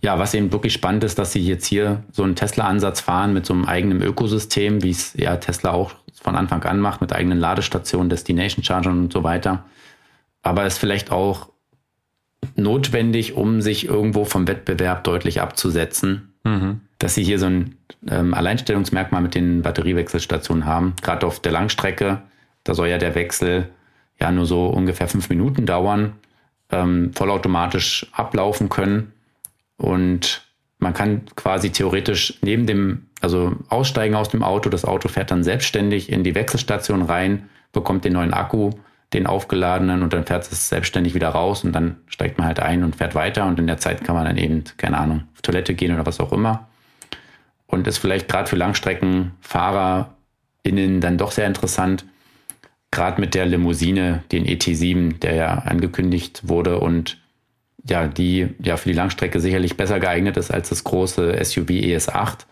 [0.02, 3.46] Ja, was eben wirklich spannend ist, dass sie jetzt hier so einen Tesla-Ansatz fahren mit
[3.46, 7.38] so einem eigenen Ökosystem, wie es ja Tesla auch von Anfang an macht, mit eigenen
[7.38, 9.64] Ladestationen, Destination Chargern und so weiter.
[10.42, 11.48] Aber es vielleicht auch
[12.56, 16.80] notwendig, um sich irgendwo vom Wettbewerb deutlich abzusetzen, mhm.
[16.98, 17.76] dass sie hier so ein
[18.08, 20.94] ähm, Alleinstellungsmerkmal mit den Batteriewechselstationen haben.
[21.02, 22.22] Gerade auf der Langstrecke,
[22.64, 23.68] da soll ja der Wechsel
[24.20, 26.14] ja nur so ungefähr fünf Minuten dauern,
[26.70, 29.12] ähm, vollautomatisch ablaufen können.
[29.76, 30.42] Und
[30.78, 35.42] man kann quasi theoretisch neben dem, also aussteigen aus dem Auto, das Auto fährt dann
[35.42, 38.70] selbstständig in die Wechselstation rein, bekommt den neuen Akku,
[39.14, 42.84] den aufgeladenen und dann fährt es selbstständig wieder raus und dann steigt man halt ein
[42.84, 45.72] und fährt weiter und in der Zeit kann man dann eben, keine Ahnung, auf Toilette
[45.74, 46.68] gehen oder was auch immer.
[47.66, 52.04] Und ist vielleicht gerade für LangstreckenfahrerInnen dann doch sehr interessant,
[52.90, 57.18] gerade mit der Limousine, den ET7, der ja angekündigt wurde und
[57.86, 62.46] ja, die ja für die Langstrecke sicherlich besser geeignet ist als das große SUV ES8.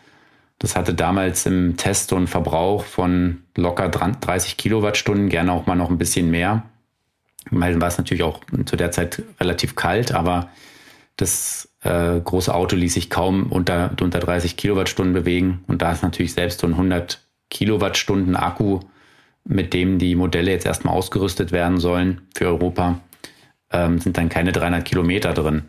[0.62, 5.74] Das hatte damals im Test so einen Verbrauch von locker 30 Kilowattstunden, gerne auch mal
[5.74, 6.62] noch ein bisschen mehr.
[7.50, 10.50] Weil war es natürlich auch zu der Zeit relativ kalt, aber
[11.16, 15.64] das äh, große Auto ließ sich kaum unter, unter 30 Kilowattstunden bewegen.
[15.66, 17.18] Und da ist natürlich selbst so ein 100
[17.50, 18.78] Kilowattstunden Akku,
[19.42, 23.00] mit dem die Modelle jetzt erstmal ausgerüstet werden sollen für Europa,
[23.72, 25.64] ähm, sind dann keine 300 Kilometer drin.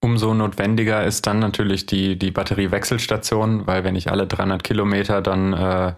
[0.00, 5.52] Umso notwendiger ist dann natürlich die, die Batteriewechselstation, weil wenn ich alle 300 Kilometer dann
[5.52, 5.96] äh, ja,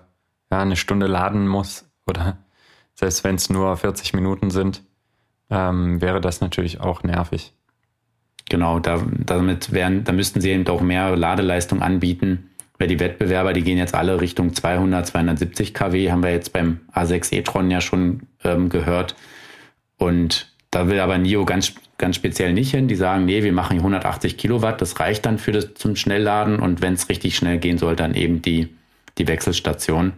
[0.50, 2.38] eine Stunde laden muss oder
[2.94, 4.82] selbst wenn es nur 40 Minuten sind,
[5.50, 7.52] ähm, wäre das natürlich auch nervig.
[8.48, 13.52] Genau, da, damit wären, da müssten sie eben auch mehr Ladeleistung anbieten, weil die Wettbewerber,
[13.52, 17.80] die gehen jetzt alle Richtung 200, 270 kW, haben wir jetzt beim A6 e-tron ja
[17.80, 19.14] schon ähm, gehört.
[19.98, 22.88] Und da will aber NIO ganz, ganz speziell nicht hin.
[22.88, 26.82] Die sagen, nee, wir machen 180 Kilowatt, das reicht dann für das zum Schnellladen und
[26.82, 28.68] wenn es richtig schnell gehen soll, dann eben die,
[29.18, 30.12] die Wechselstation.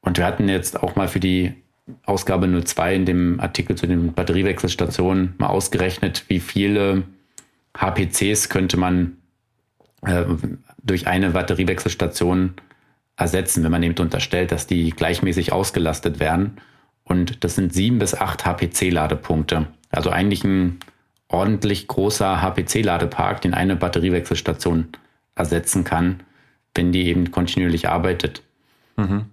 [0.00, 1.52] Und wir hatten jetzt auch mal für die
[2.06, 7.02] Ausgabe 02 in dem Artikel zu den Batteriewechselstationen mal ausgerechnet, wie viele
[7.76, 9.16] HPCs könnte man
[10.06, 10.24] äh,
[10.82, 12.54] durch eine Batteriewechselstation
[13.16, 16.58] ersetzen, wenn man eben unterstellt, dass die gleichmäßig ausgelastet werden.
[17.04, 19.66] Und das sind sieben bis acht HPC-Ladepunkte.
[19.90, 20.78] Also eigentlich ein
[21.30, 24.88] ordentlich großer HPC-Ladepark, den eine Batteriewechselstation
[25.34, 26.20] ersetzen kann,
[26.74, 28.42] wenn die eben kontinuierlich arbeitet.
[28.96, 29.26] Mhm.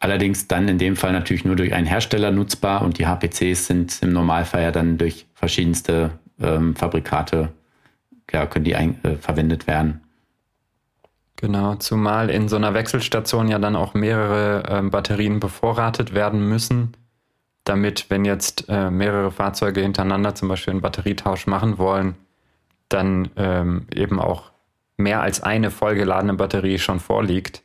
[0.00, 4.02] Allerdings dann in dem Fall natürlich nur durch einen Hersteller nutzbar und die HPCs sind
[4.02, 7.52] im Normalfall ja dann durch verschiedenste ähm, Fabrikate,
[8.32, 10.00] ja, können die ein, äh, verwendet werden.
[11.36, 16.96] Genau, zumal in so einer Wechselstation ja dann auch mehrere ähm, Batterien bevorratet werden müssen,
[17.64, 22.16] damit, wenn jetzt äh, mehrere Fahrzeuge hintereinander zum Beispiel einen Batterietausch machen wollen,
[22.88, 24.50] dann ähm, eben auch
[24.96, 27.62] mehr als eine vollgeladene Batterie schon vorliegt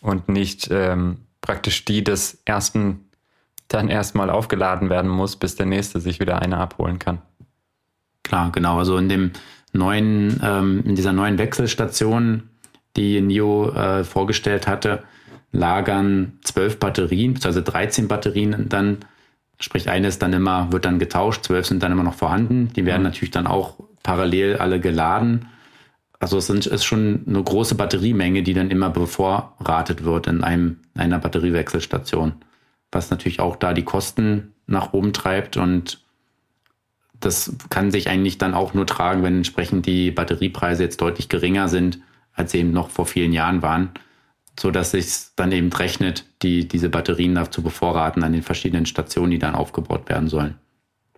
[0.00, 3.08] und nicht ähm, praktisch die des ersten
[3.68, 7.20] dann erstmal aufgeladen werden muss, bis der nächste sich wieder eine abholen kann.
[8.22, 8.78] Klar, genau.
[8.78, 9.32] Also in dem
[9.72, 12.48] neuen, ähm, in dieser neuen Wechselstation,
[12.96, 15.02] die NIO äh, vorgestellt hatte,
[15.52, 18.98] lagern zwölf Batterien, also 13 Batterien dann,
[19.58, 22.72] sprich eine ist dann immer, wird dann getauscht, zwölf sind dann immer noch vorhanden.
[22.74, 23.08] Die werden mhm.
[23.08, 25.48] natürlich dann auch parallel alle geladen.
[26.20, 30.78] Also es sind, ist schon eine große Batteriemenge, die dann immer bevorratet wird in einem,
[30.96, 32.32] einer Batteriewechselstation.
[32.90, 36.00] Was natürlich auch da die Kosten nach oben treibt und
[37.20, 41.68] das kann sich eigentlich dann auch nur tragen, wenn entsprechend die Batteriepreise jetzt deutlich geringer
[41.68, 41.98] sind,
[42.32, 43.90] als sie eben noch vor vielen Jahren waren,
[44.58, 48.86] so dass sich dann eben rechnet, die, diese Batterien da zu bevorraten an den verschiedenen
[48.86, 50.56] Stationen, die dann aufgebaut werden sollen.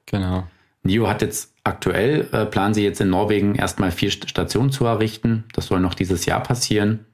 [0.07, 0.45] Genau.
[0.83, 5.45] NIO hat jetzt aktuell, äh, planen sie jetzt in Norwegen erstmal vier Stationen zu errichten.
[5.53, 7.07] Das soll noch dieses Jahr passieren.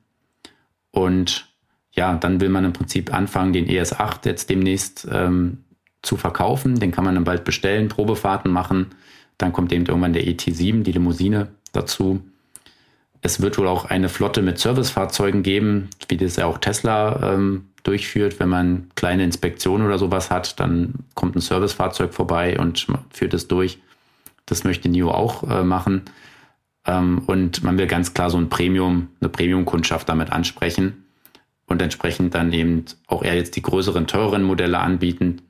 [0.90, 1.48] Und
[1.92, 5.64] ja, dann will man im Prinzip anfangen, den ES8 jetzt demnächst ähm,
[6.02, 6.78] zu verkaufen.
[6.78, 8.94] Den kann man dann bald bestellen, Probefahrten machen.
[9.38, 12.22] Dann kommt eben irgendwann der ET7, die Limousine, dazu.
[13.26, 17.66] Es wird wohl auch eine Flotte mit Servicefahrzeugen geben, wie das ja auch Tesla ähm,
[17.82, 18.38] durchführt.
[18.38, 23.48] Wenn man kleine Inspektionen oder sowas hat, dann kommt ein Servicefahrzeug vorbei und führt es
[23.48, 23.80] durch.
[24.46, 26.02] Das möchte NIO auch äh, machen.
[26.86, 31.04] Ähm, und man will ganz klar so ein Premium, eine Premium-Kundschaft damit ansprechen
[31.66, 35.42] und entsprechend dann eben auch eher jetzt die größeren, teureren Modelle anbieten.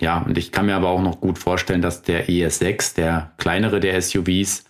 [0.00, 3.80] Ja, und ich kann mir aber auch noch gut vorstellen, dass der ES6, der kleinere
[3.80, 4.66] der SUVs,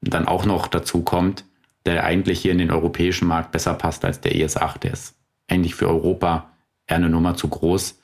[0.00, 1.44] dann auch noch dazu kommt,
[1.86, 4.78] der eigentlich hier in den europäischen Markt besser passt als der ES8.
[4.80, 5.16] Der ist
[5.48, 6.50] eigentlich für Europa
[6.86, 8.00] eher eine Nummer zu groß.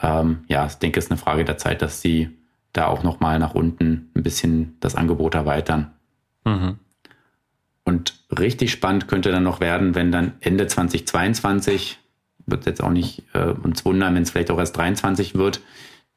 [0.00, 2.30] Ähm, ja, ich denke, es ist eine Frage der Zeit, dass sie
[2.72, 5.92] da auch nochmal nach unten ein bisschen das Angebot erweitern.
[6.44, 6.78] Mhm.
[7.84, 11.98] Und richtig spannend könnte dann noch werden, wenn dann Ende 2022,
[12.46, 15.62] wird jetzt auch nicht äh, uns wundern, wenn es vielleicht auch erst 23 wird,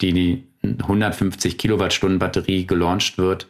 [0.02, 3.48] die, die 150 Kilowattstunden Batterie gelauncht wird,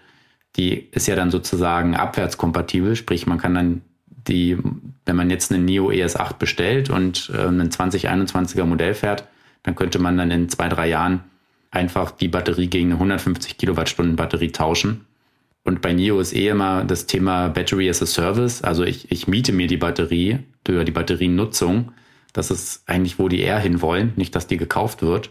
[0.58, 3.82] die ist ja dann sozusagen abwärtskompatibel, sprich man kann dann
[4.28, 4.58] die,
[5.06, 9.28] wenn man jetzt einen Neo ES8 bestellt und äh, ein 2021er Modell fährt,
[9.64, 11.24] dann könnte man dann in zwei, drei Jahren
[11.72, 15.06] einfach die Batterie gegen eine 150 Kilowattstunden Batterie tauschen.
[15.64, 18.64] Und bei NIO ist eh immer das Thema Battery as a Service.
[18.64, 21.92] Also ich, ich miete mir die Batterie durch die Batteriennutzung.
[22.34, 25.30] Das ist eigentlich, wo die eher hinwollen, nicht, dass die gekauft wird.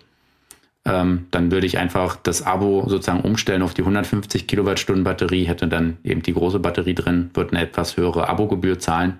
[0.87, 5.69] Ähm, dann würde ich einfach das Abo sozusagen umstellen auf die 150 Kilowattstunden Batterie, hätte
[5.69, 9.19] dann eben die große Batterie drin, würde eine etwas höhere Abogebühr zahlen.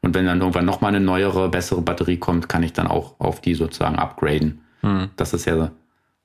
[0.00, 3.40] Und wenn dann irgendwann nochmal eine neuere, bessere Batterie kommt, kann ich dann auch auf
[3.40, 4.60] die sozusagen upgraden.
[4.82, 5.10] Mhm.
[5.16, 5.70] Das ist ja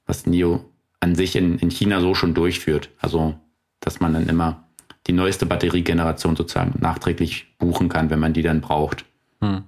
[0.05, 0.65] was NIO
[0.99, 2.89] an sich in, in China so schon durchführt.
[2.99, 3.35] Also,
[3.79, 4.63] dass man dann immer
[5.07, 9.05] die neueste Batteriegeneration sozusagen nachträglich buchen kann, wenn man die dann braucht.
[9.41, 9.63] Hm.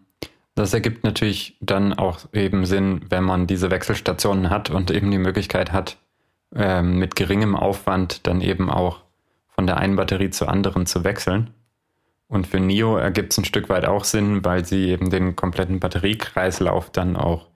[0.61, 5.17] Das ergibt natürlich dann auch eben Sinn, wenn man diese Wechselstationen hat und eben die
[5.17, 5.97] Möglichkeit hat,
[6.55, 8.99] ähm, mit geringem Aufwand dann eben auch
[9.47, 11.49] von der einen Batterie zur anderen zu wechseln.
[12.27, 15.79] Und für NIO ergibt es ein Stück weit auch Sinn, weil sie eben den kompletten
[15.79, 17.47] Batteriekreislauf dann auch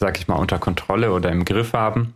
[0.00, 2.14] sag ich mal, unter Kontrolle oder im Griff haben.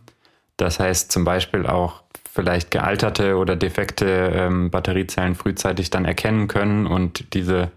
[0.57, 2.01] Das heißt zum Beispiel auch
[2.33, 7.71] vielleicht gealterte oder defekte ähm, Batteriezellen frühzeitig dann erkennen können und diese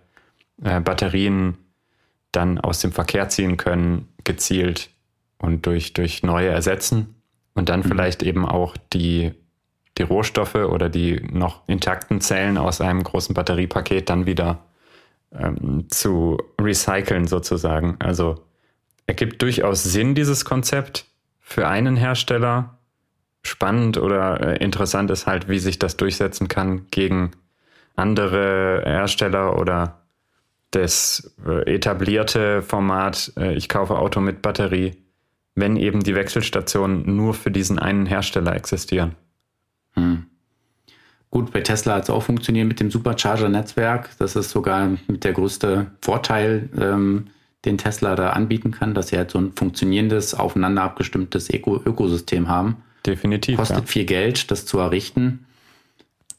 [0.65, 1.59] äh, Batterien
[2.33, 4.91] dann aus dem Verkehr ziehen können, gezielt
[5.39, 7.15] und durch, durch neue ersetzen
[7.55, 7.85] und dann mhm.
[7.85, 9.33] vielleicht eben auch die,
[9.99, 14.65] die Rohstoffe oder die noch intakten Zellen aus einem großen Batteriepaket dann wieder
[15.33, 17.97] ähm, zu recyceln sozusagen.
[17.99, 18.45] Also
[19.07, 21.07] ergibt durchaus Sinn, dieses Konzept
[21.41, 22.79] für einen Hersteller.
[23.45, 27.33] Spannend oder äh, interessant ist halt, wie sich das durchsetzen kann gegen
[27.97, 30.02] andere Hersteller oder
[30.73, 34.97] das äh, etablierte Format, äh, ich kaufe Auto mit Batterie,
[35.55, 39.15] wenn eben die Wechselstationen nur für diesen einen Hersteller existieren.
[39.95, 40.27] Hm.
[41.31, 44.11] Gut, bei Tesla hat es auch funktioniert mit dem Supercharger-Netzwerk.
[44.19, 47.29] Das ist sogar mit der größte Vorteil, ähm,
[47.65, 52.49] den Tesla da anbieten kann, dass sie halt so ein funktionierendes, aufeinander abgestimmtes Öko Ökosystem
[52.49, 52.83] haben.
[53.07, 53.57] Definitiv.
[53.57, 53.87] Kostet ja.
[53.87, 55.47] viel Geld, das zu errichten.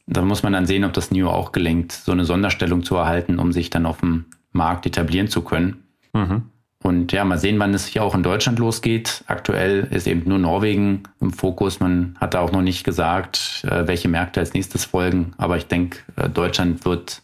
[0.06, 3.39] Da muss man dann sehen, ob das NIO auch gelingt, so eine Sonderstellung zu erhalten,
[3.39, 5.84] um sich dann auf dem Markt etablieren zu können.
[6.14, 6.43] Mhm.
[6.84, 9.24] Und ja, mal sehen, wann es hier auch in Deutschland losgeht.
[9.28, 11.80] Aktuell ist eben nur Norwegen im Fokus.
[11.80, 15.34] Man hat da auch noch nicht gesagt, äh, welche Märkte als nächstes folgen.
[15.38, 17.22] Aber ich denke, äh, Deutschland wird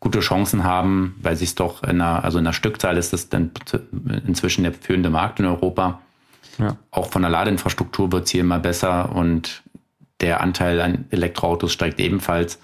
[0.00, 3.52] gute Chancen haben, weil sich doch in einer, also in der Stückzahl ist es dann
[4.26, 6.00] inzwischen der führende Markt in Europa.
[6.58, 6.76] Ja.
[6.90, 9.61] Auch von der Ladeinfrastruktur wird es hier immer besser und
[10.22, 12.60] der Anteil an Elektroautos steigt ebenfalls.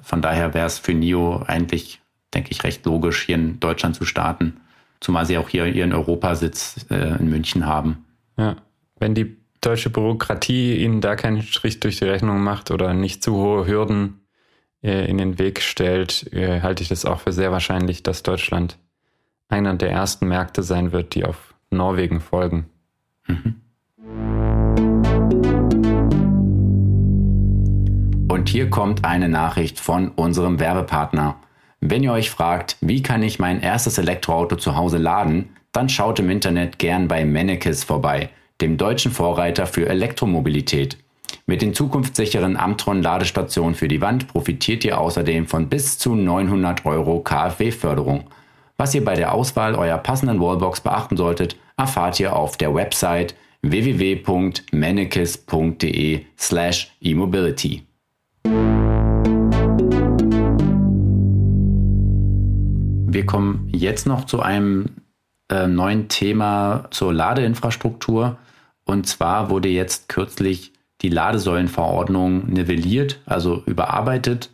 [0.00, 2.00] Von daher wäre es für NIO eigentlich,
[2.32, 4.60] denke ich, recht logisch, hier in Deutschland zu starten.
[5.00, 8.04] Zumal sie auch hier ihren Europasitz äh, in München haben.
[8.38, 8.56] Ja,
[8.98, 13.34] wenn die deutsche Bürokratie ihnen da keinen Strich durch die Rechnung macht oder nicht zu
[13.34, 14.20] hohe Hürden
[14.82, 18.78] äh, in den Weg stellt, äh, halte ich das auch für sehr wahrscheinlich, dass Deutschland
[19.48, 22.70] einer der ersten Märkte sein wird, die auf Norwegen folgen.
[23.26, 23.60] Mhm.
[28.30, 31.34] Und hier kommt eine Nachricht von unserem Werbepartner.
[31.80, 36.20] Wenn ihr euch fragt, wie kann ich mein erstes Elektroauto zu Hause laden, dann schaut
[36.20, 40.96] im Internet gern bei Mennekes vorbei, dem deutschen Vorreiter für Elektromobilität.
[41.46, 47.22] Mit den zukunftssicheren Amtron-Ladestationen für die Wand profitiert ihr außerdem von bis zu 900 Euro
[47.22, 48.28] KfW-Förderung.
[48.76, 53.34] Was ihr bei der Auswahl eurer passenden Wallbox beachten solltet, erfahrt ihr auf der Website
[53.62, 57.89] www.mennekes.de slash e-mobility.
[63.12, 64.86] Wir kommen jetzt noch zu einem
[65.48, 68.38] äh, neuen Thema zur Ladeinfrastruktur.
[68.84, 74.50] Und zwar wurde jetzt kürzlich die Ladesäulenverordnung nivelliert, also überarbeitet.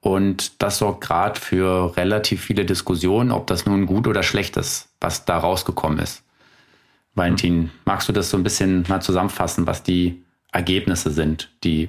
[0.00, 4.90] Und das sorgt gerade für relativ viele Diskussionen, ob das nun gut oder schlecht ist,
[5.00, 6.22] was da rausgekommen ist.
[7.14, 10.22] Valentin, magst du das so ein bisschen mal zusammenfassen, was die
[10.52, 11.88] Ergebnisse sind, die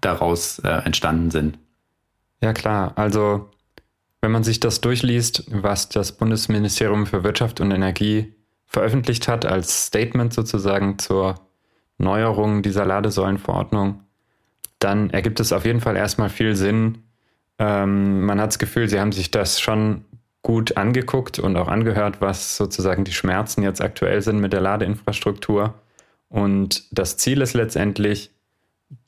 [0.00, 1.58] daraus äh, entstanden sind?
[2.40, 3.48] Ja klar, also
[4.20, 8.34] wenn man sich das durchliest, was das Bundesministerium für Wirtschaft und Energie
[8.66, 11.40] veröffentlicht hat als Statement sozusagen zur
[11.98, 14.02] Neuerung dieser Ladesäulenverordnung,
[14.78, 17.02] dann ergibt es auf jeden Fall erstmal viel Sinn.
[17.58, 20.04] Ähm, man hat das Gefühl, sie haben sich das schon
[20.42, 25.74] gut angeguckt und auch angehört, was sozusagen die Schmerzen jetzt aktuell sind mit der Ladeinfrastruktur.
[26.28, 28.30] Und das Ziel ist letztendlich,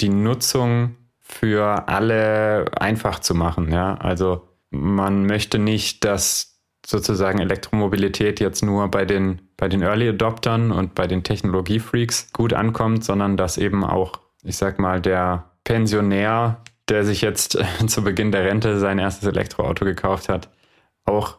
[0.00, 3.70] die Nutzung für alle einfach zu machen.
[3.70, 10.08] Ja, also man möchte nicht, dass sozusagen Elektromobilität jetzt nur bei den, bei den Early
[10.08, 15.50] Adoptern und bei den Technologiefreaks gut ankommt, sondern dass eben auch, ich sag mal, der
[15.64, 20.48] Pensionär, der sich jetzt zu Beginn der Rente sein erstes Elektroauto gekauft hat,
[21.04, 21.38] auch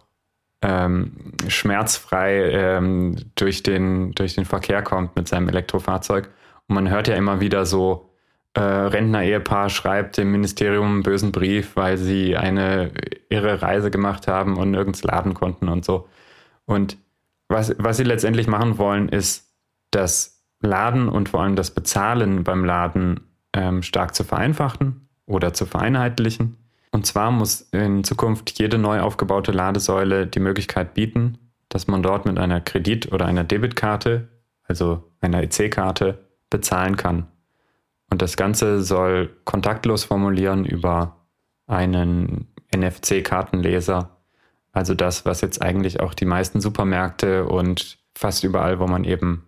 [0.62, 6.30] ähm, schmerzfrei ähm, durch, den, durch den Verkehr kommt mit seinem Elektrofahrzeug.
[6.68, 8.11] Und man hört ja immer wieder so
[8.54, 12.92] äh, Rentner-Ehepaar schreibt dem Ministerium einen bösen Brief, weil sie eine
[13.30, 16.08] irre Reise gemacht haben und nirgends laden konnten und so.
[16.66, 16.98] Und
[17.48, 19.50] was, was sie letztendlich machen wollen, ist
[19.92, 23.22] das Laden und vor allem das Bezahlen beim Laden
[23.54, 26.58] ähm, stark zu vereinfachen oder zu vereinheitlichen.
[26.92, 31.38] Und zwar muss in Zukunft jede neu aufgebaute Ladesäule die Möglichkeit bieten,
[31.70, 34.28] dass man dort mit einer Kredit- oder einer Debitkarte,
[34.64, 37.28] also einer EC-Karte, bezahlen kann.
[38.12, 41.26] Und das Ganze soll kontaktlos formulieren über
[41.66, 44.18] einen NFC-Kartenleser.
[44.74, 49.48] Also das, was jetzt eigentlich auch die meisten Supermärkte und fast überall, wo man eben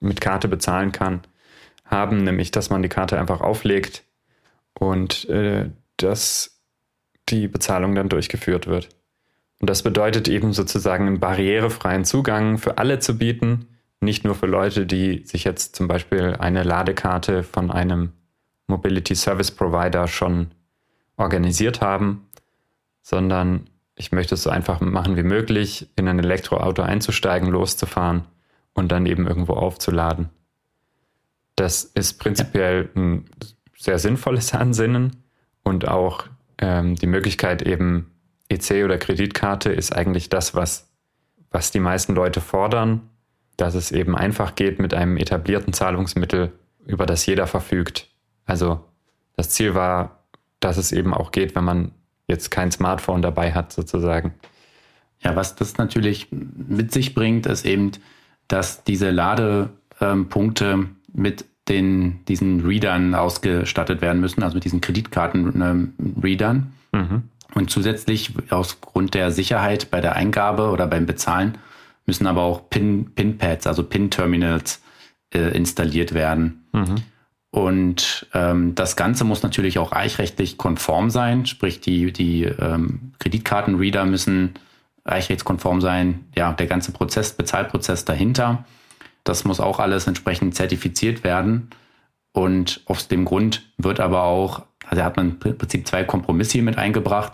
[0.00, 1.20] mit Karte bezahlen kann,
[1.84, 4.04] haben, nämlich dass man die Karte einfach auflegt
[4.78, 6.62] und äh, dass
[7.28, 8.88] die Bezahlung dann durchgeführt wird.
[9.60, 13.66] Und das bedeutet eben sozusagen einen barrierefreien Zugang für alle zu bieten,
[14.00, 18.12] nicht nur für Leute, die sich jetzt zum Beispiel eine Ladekarte von einem
[18.66, 20.52] Mobility Service Provider schon
[21.16, 22.28] organisiert haben,
[23.02, 28.24] sondern ich möchte es so einfach machen wie möglich, in ein Elektroauto einzusteigen, loszufahren
[28.74, 30.28] und dann eben irgendwo aufzuladen.
[31.56, 33.24] Das ist prinzipiell ein
[33.76, 35.24] sehr sinnvolles Ansinnen
[35.64, 36.24] und auch
[36.58, 38.12] ähm, die Möglichkeit eben
[38.48, 40.88] EC oder Kreditkarte ist eigentlich das, was,
[41.50, 43.08] was die meisten Leute fordern
[43.58, 46.52] dass es eben einfach geht mit einem etablierten Zahlungsmittel,
[46.86, 48.08] über das jeder verfügt.
[48.46, 48.82] Also
[49.36, 50.24] das Ziel war,
[50.60, 51.90] dass es eben auch geht, wenn man
[52.26, 54.32] jetzt kein Smartphone dabei hat, sozusagen.
[55.20, 57.92] Ja, was das natürlich mit sich bringt, ist eben,
[58.46, 66.72] dass diese Ladepunkte mit den, diesen Readern ausgestattet werden müssen, also mit diesen Kreditkarten-Readern.
[66.92, 67.22] Mhm.
[67.54, 71.58] Und zusätzlich aus Grund der Sicherheit bei der Eingabe oder beim Bezahlen
[72.08, 74.82] müssen aber auch Pin, Pin-Pads, also Pin-Terminals
[75.32, 76.66] äh, installiert werden.
[76.72, 76.96] Mhm.
[77.50, 84.04] Und ähm, das Ganze muss natürlich auch eichrechtlich konform sein, sprich die, die ähm, Kreditkartenreader
[84.04, 84.54] müssen
[85.04, 88.64] eichrechtskonform sein, ja, der ganze Prozess, Bezahlprozess dahinter.
[89.24, 91.70] Das muss auch alles entsprechend zertifiziert werden.
[92.32, 96.62] Und aus dem Grund wird aber auch, also hat man im Prinzip zwei Kompromisse hier
[96.62, 97.32] mit eingebracht.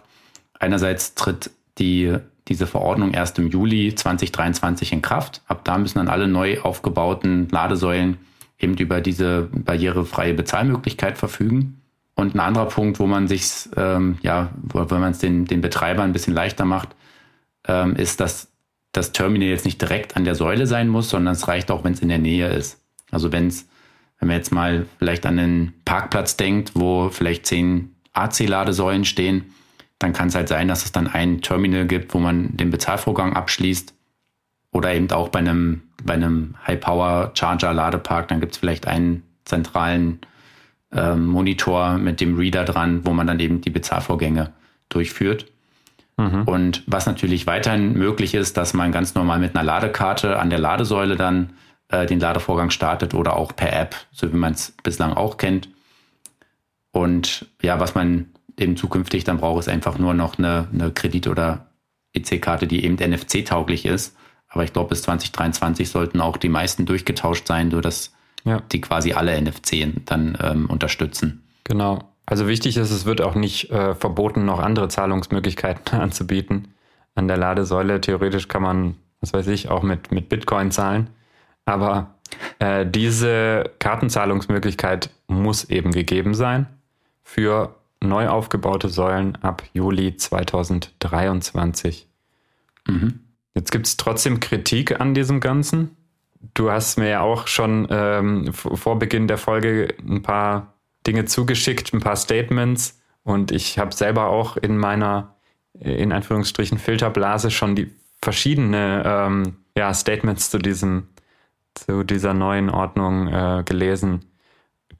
[0.58, 2.16] Einerseits tritt die,
[2.49, 5.42] diese Verordnung erst im Juli 2023 in Kraft.
[5.47, 8.18] Ab da müssen dann alle neu aufgebauten Ladesäulen
[8.59, 11.80] eben über diese barrierefreie Bezahlmöglichkeit verfügen.
[12.14, 16.11] Und ein anderer Punkt, wo man sich, ähm, ja, wo man es den, den Betreibern
[16.11, 16.90] ein bisschen leichter macht,
[17.66, 18.49] ähm, ist, dass
[18.92, 21.95] das Terminal jetzt nicht direkt an der Säule sein muss, sondern es reicht auch, wenn
[21.95, 22.80] es in der Nähe ist.
[23.11, 23.66] Also wenn es,
[24.18, 29.53] wenn man jetzt mal vielleicht an einen Parkplatz denkt, wo vielleicht zehn AC-Ladesäulen stehen,
[30.05, 33.32] dann kann es halt sein, dass es dann ein Terminal gibt, wo man den Bezahlvorgang
[33.32, 33.94] abschließt
[34.70, 40.18] oder eben auch bei einem, bei einem High-Power-Charger-Ladepark, dann gibt es vielleicht einen zentralen
[40.92, 44.52] äh, Monitor mit dem Reader dran, wo man dann eben die Bezahlvorgänge
[44.90, 45.46] durchführt.
[46.18, 46.42] Mhm.
[46.42, 50.59] Und was natürlich weiterhin möglich ist, dass man ganz normal mit einer Ladekarte an der
[50.59, 51.55] Ladesäule dann
[51.88, 55.70] äh, den Ladevorgang startet oder auch per App, so wie man es bislang auch kennt.
[56.92, 61.28] Und ja, was man eben zukünftig dann braucht, ist einfach nur noch eine, eine Kredit-
[61.28, 61.68] oder
[62.12, 64.16] EC-Karte, die eben NFC-tauglich ist
[64.55, 68.61] aber ich glaube, bis 2023 sollten auch die meisten durchgetauscht sein, sodass ja.
[68.72, 71.42] die quasi alle NFC dann ähm, unterstützen.
[71.64, 71.98] Genau.
[72.24, 76.68] Also wichtig ist, es wird auch nicht äh, verboten, noch andere Zahlungsmöglichkeiten anzubieten.
[77.16, 81.11] An der Ladesäule theoretisch kann man, was weiß ich, auch mit, mit Bitcoin zahlen.
[81.64, 82.14] Aber
[82.61, 86.66] äh, diese Kartenzahlungsmöglichkeit muss eben gegeben sein
[87.24, 87.74] für
[88.05, 92.09] neu aufgebaute Säulen ab Juli 2023.
[92.86, 93.20] Mhm.
[93.55, 95.96] Jetzt gibt es trotzdem Kritik an diesem Ganzen.
[96.55, 100.74] Du hast mir ja auch schon ähm, vor Beginn der Folge ein paar
[101.07, 103.00] Dinge zugeschickt, ein paar Statements.
[103.22, 105.36] Und ich habe selber auch in meiner,
[105.78, 107.90] in Anführungsstrichen, Filterblase schon die
[108.20, 111.09] verschiedene ähm, ja, Statements zu diesem,
[111.74, 114.26] zu dieser neuen Ordnung äh, gelesen,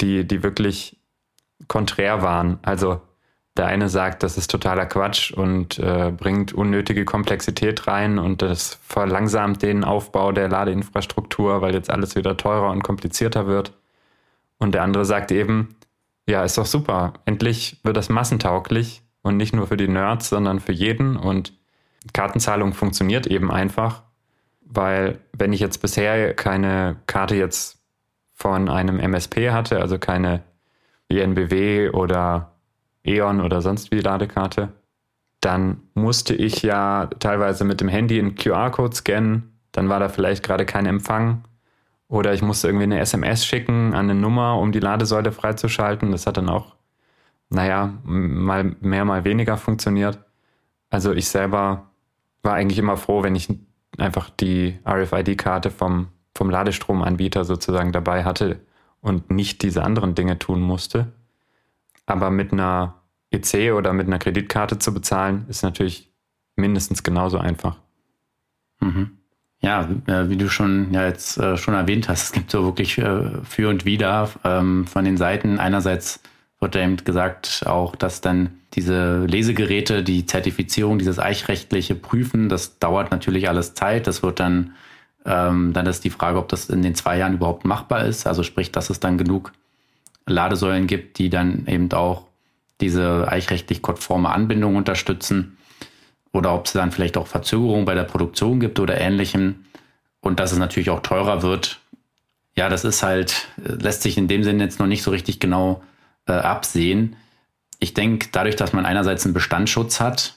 [0.01, 0.99] die, die wirklich
[1.69, 2.59] konträr waren.
[2.63, 3.01] Also
[3.57, 8.81] der eine sagt, das ist totaler Quatsch und äh, bringt unnötige Komplexität rein und das
[8.83, 13.73] verlangsamt den Aufbau der Ladeinfrastruktur, weil jetzt alles wieder teurer und komplizierter wird.
[14.59, 15.77] Und der andere sagt eben,
[16.29, 17.13] ja, ist doch super.
[17.27, 21.17] Endlich wird das massentauglich und nicht nur für die Nerds, sondern für jeden.
[21.17, 21.53] Und
[22.13, 24.03] Kartenzahlung funktioniert eben einfach,
[24.63, 27.79] weil wenn ich jetzt bisher keine Karte jetzt
[28.33, 30.43] von einem MSP hatte, also keine
[31.21, 32.53] INBW oder
[33.05, 34.73] E.ON oder sonst wie Ladekarte,
[35.41, 40.43] dann musste ich ja teilweise mit dem Handy einen QR-Code scannen, dann war da vielleicht
[40.43, 41.45] gerade kein Empfang
[42.09, 46.13] oder ich musste irgendwie eine SMS schicken an eine Nummer, um die Ladesäule freizuschalten.
[46.13, 46.77] Das hat dann auch,
[47.51, 50.19] naja, mal mehr, mal weniger funktioniert.
[50.91, 51.91] Also ich selber
[52.43, 53.49] war eigentlich immer froh, wenn ich
[53.99, 58.61] einfach die RFID-Karte vom, vom Ladestromanbieter sozusagen dabei hatte
[59.05, 61.13] und nicht diese anderen Dinge tun musste.
[62.07, 66.11] Aber mit einer EC oder mit einer Kreditkarte zu bezahlen, ist natürlich
[66.57, 67.77] mindestens genauso einfach.
[68.81, 69.19] Mhm.
[69.61, 72.99] Ja, äh, wie du schon ja jetzt äh, schon erwähnt hast, es gibt so wirklich
[72.99, 75.59] äh, für und wider ähm, von den Seiten.
[75.59, 76.21] Einerseits
[76.61, 83.11] wird eben gesagt auch, dass dann diese Lesegeräte, die Zertifizierung, dieses eichrechtliche Prüfen, das dauert
[83.11, 84.07] natürlich alles Zeit.
[84.07, 84.75] Das wird dann,
[85.25, 88.27] ähm, dann ist die Frage, ob das in den zwei Jahren überhaupt machbar ist.
[88.27, 89.53] Also sprich, dass es dann genug
[90.27, 92.27] Ladesäulen gibt, die dann eben auch
[92.81, 95.57] diese eichrechtlich konforme Anbindung unterstützen
[96.33, 99.65] oder ob es dann vielleicht auch Verzögerungen bei der Produktion gibt oder ähnlichem
[100.21, 101.81] und dass es natürlich auch teurer wird.
[102.57, 105.83] Ja, das ist halt, lässt sich in dem Sinne jetzt noch nicht so richtig genau
[106.27, 107.17] äh, absehen.
[107.79, 110.35] Ich denke, dadurch, dass man einerseits einen Bestandsschutz hat,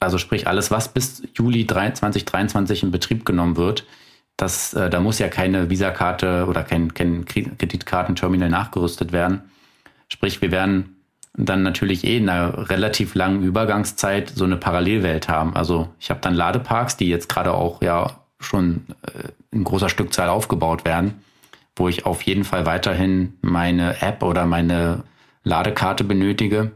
[0.00, 3.84] also sprich alles, was bis Juli 2023 in Betrieb genommen wird,
[4.40, 9.42] das, äh, da muss ja keine Visakarte oder kein, kein Kreditkartenterminal nachgerüstet werden.
[10.08, 10.96] Sprich, wir werden
[11.34, 15.54] dann natürlich eh in einer relativ langen Übergangszeit so eine Parallelwelt haben.
[15.54, 20.28] Also ich habe dann Ladeparks, die jetzt gerade auch ja schon äh, in großer Stückzahl
[20.28, 21.22] aufgebaut werden,
[21.76, 25.04] wo ich auf jeden Fall weiterhin meine App oder meine
[25.44, 26.72] Ladekarte benötige.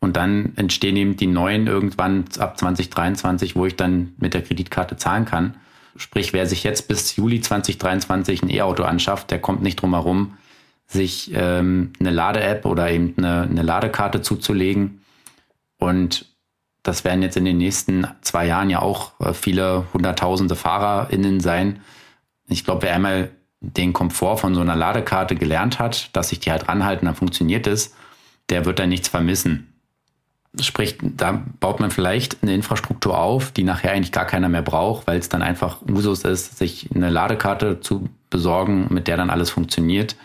[0.00, 4.96] Und dann entstehen eben die neuen irgendwann ab 2023, wo ich dann mit der Kreditkarte
[4.96, 5.54] zahlen kann.
[5.96, 10.36] Sprich, wer sich jetzt bis Juli 2023 ein E-Auto anschafft, der kommt nicht drum herum,
[10.86, 15.02] sich ähm, eine Lade-App oder eben eine, eine Ladekarte zuzulegen.
[15.78, 16.26] Und
[16.82, 21.80] das werden jetzt in den nächsten zwei Jahren ja auch äh, viele hunderttausende FahrerInnen sein.
[22.48, 23.30] Ich glaube, wer einmal
[23.60, 27.66] den Komfort von so einer Ladekarte gelernt hat, dass sich die halt ranhalten, dann funktioniert
[27.66, 27.94] es,
[28.50, 29.73] der wird da nichts vermissen.
[30.60, 35.06] Sprich, da baut man vielleicht eine Infrastruktur auf, die nachher eigentlich gar keiner mehr braucht,
[35.06, 39.50] weil es dann einfach Usus ist, sich eine Ladekarte zu besorgen, mit der dann alles
[39.50, 40.16] funktioniert.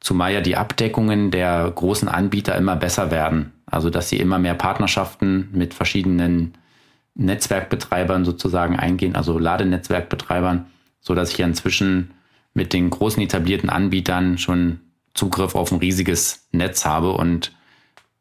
[0.00, 3.52] Zumal ja die Abdeckungen der großen Anbieter immer besser werden.
[3.66, 6.54] Also, dass sie immer mehr Partnerschaften mit verschiedenen
[7.14, 10.66] Netzwerkbetreibern sozusagen eingehen, also Ladenetzwerkbetreibern,
[11.00, 12.12] so dass ich ja inzwischen
[12.54, 14.80] mit den großen etablierten Anbietern schon
[15.14, 17.52] Zugriff auf ein riesiges Netz habe und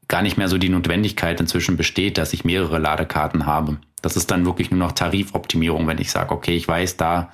[0.07, 3.77] gar nicht mehr so die Notwendigkeit inzwischen besteht, dass ich mehrere Ladekarten habe.
[4.01, 7.31] Das ist dann wirklich nur noch Tarifoptimierung, wenn ich sage, okay, ich weiß da,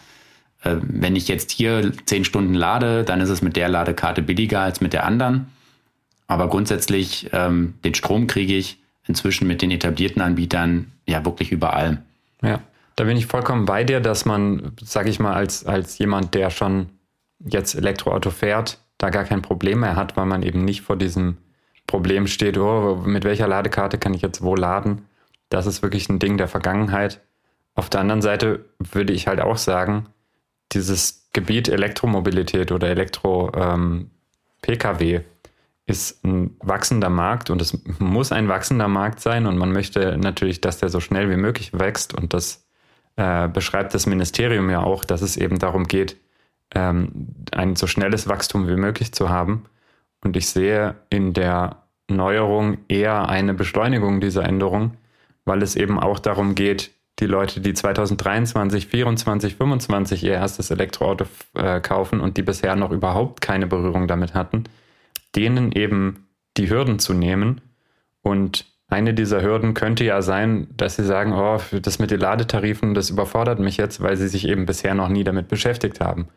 [0.64, 4.62] äh, wenn ich jetzt hier zehn Stunden lade, dann ist es mit der Ladekarte billiger
[4.62, 5.48] als mit der anderen.
[6.28, 12.02] Aber grundsätzlich, ähm, den Strom kriege ich inzwischen mit den etablierten Anbietern ja wirklich überall.
[12.42, 12.60] Ja,
[12.96, 16.50] da bin ich vollkommen bei dir, dass man, sage ich mal, als, als jemand, der
[16.50, 16.90] schon
[17.40, 21.38] jetzt Elektroauto fährt, da gar kein Problem mehr hat, weil man eben nicht vor diesem
[21.94, 25.06] Problem steht, oh, mit welcher Ladekarte kann ich jetzt wo laden.
[25.50, 27.22] Das ist wirklich ein Ding der Vergangenheit.
[27.76, 30.08] Auf der anderen Seite würde ich halt auch sagen,
[30.72, 35.24] dieses Gebiet Elektromobilität oder Elektro-Pkw ähm,
[35.86, 40.62] ist ein wachsender Markt und es muss ein wachsender Markt sein und man möchte natürlich,
[40.62, 42.66] dass der so schnell wie möglich wächst und das
[43.18, 46.18] äh, beschreibt das Ministerium ja auch, dass es eben darum geht,
[46.74, 49.66] ähm, ein so schnelles Wachstum wie möglich zu haben.
[50.24, 54.98] Und ich sehe in der Neuerung eher eine Beschleunigung dieser Änderung,
[55.46, 61.26] weil es eben auch darum geht, die Leute, die 2023, 2024, 2025 ihr erstes Elektroauto
[61.56, 64.64] äh, kaufen und die bisher noch überhaupt keine Berührung damit hatten,
[65.36, 66.28] denen eben
[66.58, 67.62] die Hürden zu nehmen.
[68.22, 72.94] Und eine dieser Hürden könnte ja sein, dass sie sagen, oh, das mit den Ladetarifen,
[72.94, 76.28] das überfordert mich jetzt, weil sie sich eben bisher noch nie damit beschäftigt haben.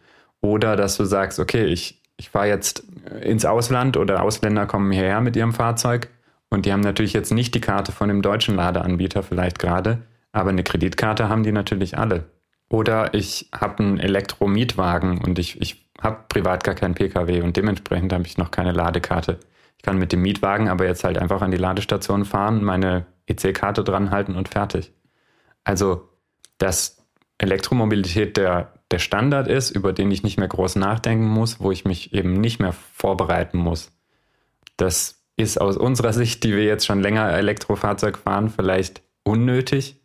[0.40, 2.84] Oder dass du sagst, okay, ich, ich fahre jetzt
[3.22, 6.08] ins Ausland oder Ausländer kommen hierher mit ihrem Fahrzeug
[6.48, 10.02] und die haben natürlich jetzt nicht die Karte von dem deutschen Ladeanbieter vielleicht gerade,
[10.32, 12.24] aber eine Kreditkarte haben die natürlich alle.
[12.68, 18.12] Oder ich habe einen Elektromietwagen und ich, ich habe privat gar keinen Pkw und dementsprechend
[18.12, 19.38] habe ich noch keine Ladekarte.
[19.76, 23.84] Ich kann mit dem Mietwagen aber jetzt halt einfach an die Ladestation fahren, meine EC-Karte
[23.84, 24.92] dranhalten und fertig.
[25.64, 26.08] Also,
[26.58, 27.04] dass
[27.38, 31.84] Elektromobilität der der Standard ist, über den ich nicht mehr groß nachdenken muss, wo ich
[31.84, 33.90] mich eben nicht mehr vorbereiten muss.
[34.76, 40.00] Das ist aus unserer Sicht, die wir jetzt schon länger Elektrofahrzeug fahren, vielleicht unnötig.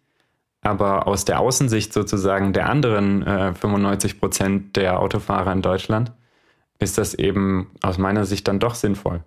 [0.62, 6.12] Aber aus der Außensicht sozusagen der anderen äh, 95 Prozent der Autofahrer in Deutschland
[6.80, 9.24] ist das eben aus meiner Sicht dann doch sinnvoll.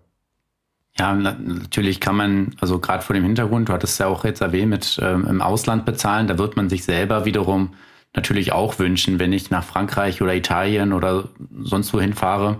[0.96, 4.70] Ja, natürlich kann man, also gerade vor dem Hintergrund, du hattest ja auch jetzt erwähnt,
[4.70, 7.74] mit ähm, im Ausland bezahlen, da wird man sich selber wiederum
[8.14, 11.28] natürlich auch wünschen, wenn ich nach Frankreich oder Italien oder
[11.60, 12.58] sonst wohin fahre,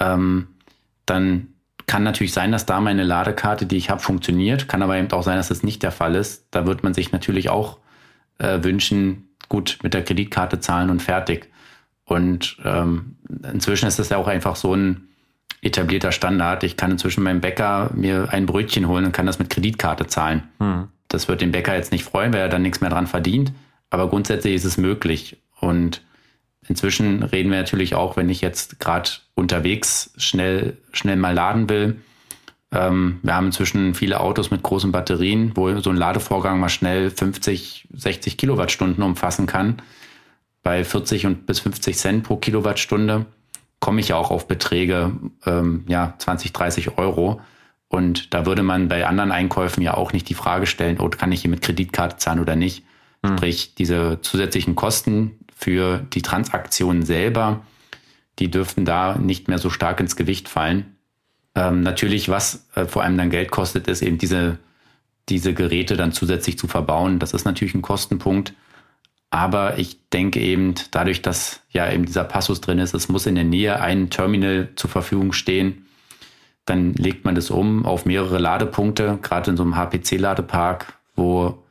[0.00, 0.48] ähm,
[1.06, 1.48] dann
[1.86, 4.68] kann natürlich sein, dass da meine Ladekarte, die ich habe, funktioniert.
[4.68, 6.46] Kann aber eben auch sein, dass das nicht der Fall ist.
[6.50, 7.78] Da wird man sich natürlich auch
[8.38, 11.50] äh, wünschen, gut mit der Kreditkarte zahlen und fertig.
[12.04, 13.16] Und ähm,
[13.52, 15.08] inzwischen ist das ja auch einfach so ein
[15.60, 16.64] etablierter Standard.
[16.64, 20.44] Ich kann inzwischen beim Bäcker mir ein Brötchen holen und kann das mit Kreditkarte zahlen.
[20.58, 20.88] Hm.
[21.08, 23.52] Das wird den Bäcker jetzt nicht freuen, weil er dann nichts mehr dran verdient.
[23.92, 25.36] Aber grundsätzlich ist es möglich.
[25.60, 26.00] Und
[26.66, 31.98] inzwischen reden wir natürlich auch, wenn ich jetzt gerade unterwegs schnell, schnell mal laden will.
[32.72, 37.10] Ähm, wir haben inzwischen viele Autos mit großen Batterien, wo so ein Ladevorgang mal schnell
[37.10, 39.82] 50, 60 Kilowattstunden umfassen kann.
[40.62, 43.26] Bei 40 und bis 50 Cent pro Kilowattstunde
[43.78, 45.12] komme ich ja auch auf Beträge,
[45.44, 47.42] ähm, ja, 20, 30 Euro.
[47.88, 51.30] Und da würde man bei anderen Einkäufen ja auch nicht die Frage stellen, oh, kann
[51.30, 52.84] ich hier mit Kreditkarte zahlen oder nicht?
[53.22, 53.36] Mhm.
[53.36, 57.62] Sprich, diese zusätzlichen Kosten für die Transaktion selber,
[58.38, 60.96] die dürften da nicht mehr so stark ins Gewicht fallen.
[61.54, 64.58] Ähm, natürlich, was äh, vor allem dann Geld kostet, ist eben diese,
[65.28, 67.18] diese Geräte dann zusätzlich zu verbauen.
[67.18, 68.54] Das ist natürlich ein Kostenpunkt.
[69.30, 73.34] Aber ich denke eben, dadurch, dass ja eben dieser Passus drin ist, es muss in
[73.34, 75.86] der Nähe ein Terminal zur Verfügung stehen,
[76.66, 81.61] dann legt man das um auf mehrere Ladepunkte, gerade in so einem HPC-Ladepark, wo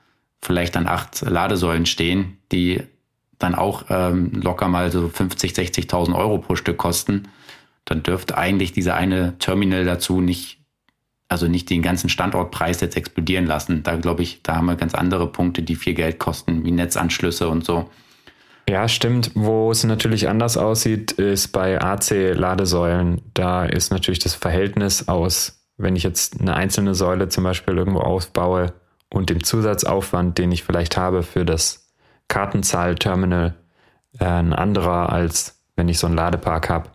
[0.42, 2.84] vielleicht dann acht Ladesäulen stehen, die
[3.40, 7.28] dann auch ähm, locker mal so 50, 60.000 Euro pro Stück kosten,
[7.86, 10.60] dann dürfte eigentlich dieser eine Terminal dazu nicht,
[11.28, 13.84] also nicht den ganzen Standortpreis jetzt explodieren lassen.
[13.84, 17.48] Da glaube ich, da haben wir ganz andere Punkte, die viel Geld kosten, wie Netzanschlüsse
[17.50, 17.90] und so.
[18.70, 19.32] Ja, stimmt.
[19.34, 23.22] Wo es natürlich anders aussieht, ist bei AC-Ladesäulen.
[23.34, 28.00] Da ist natürlich das Verhältnis aus, wenn ich jetzt eine einzelne Säule zum Beispiel irgendwo
[28.00, 28.74] aufbaue
[29.14, 31.92] und dem Zusatzaufwand, den ich vielleicht habe für das
[32.28, 33.56] Kartenzahlterminal,
[34.20, 36.90] äh, ein anderer, als wenn ich so einen Ladepark habe.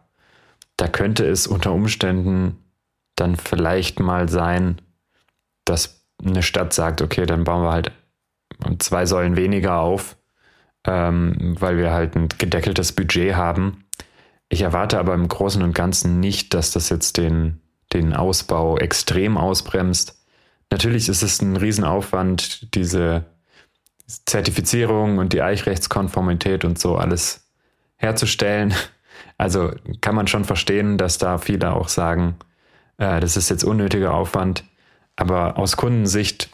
[0.76, 2.58] Da könnte es unter Umständen
[3.16, 4.80] dann vielleicht mal sein,
[5.64, 7.92] dass eine Stadt sagt, okay, dann bauen wir halt
[8.78, 10.16] zwei Säulen weniger auf
[10.86, 13.84] ähm, weil wir halt ein gedeckeltes Budget haben.
[14.48, 17.60] Ich erwarte aber im Großen und Ganzen nicht, dass das jetzt den,
[17.92, 20.15] den Ausbau extrem ausbremst.
[20.70, 23.24] Natürlich ist es ein Riesenaufwand, diese
[24.06, 27.48] Zertifizierung und die Eichrechtskonformität und so alles
[27.96, 28.74] herzustellen.
[29.38, 32.36] Also kann man schon verstehen, dass da viele auch sagen,
[32.98, 34.64] äh, das ist jetzt unnötiger Aufwand.
[35.16, 36.50] Aber aus Kundensicht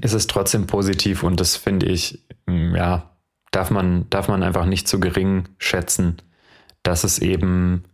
[0.00, 3.10] ist es trotzdem positiv und das finde ich, ja,
[3.50, 6.16] darf man, darf man einfach nicht zu gering schätzen,
[6.82, 7.84] dass es eben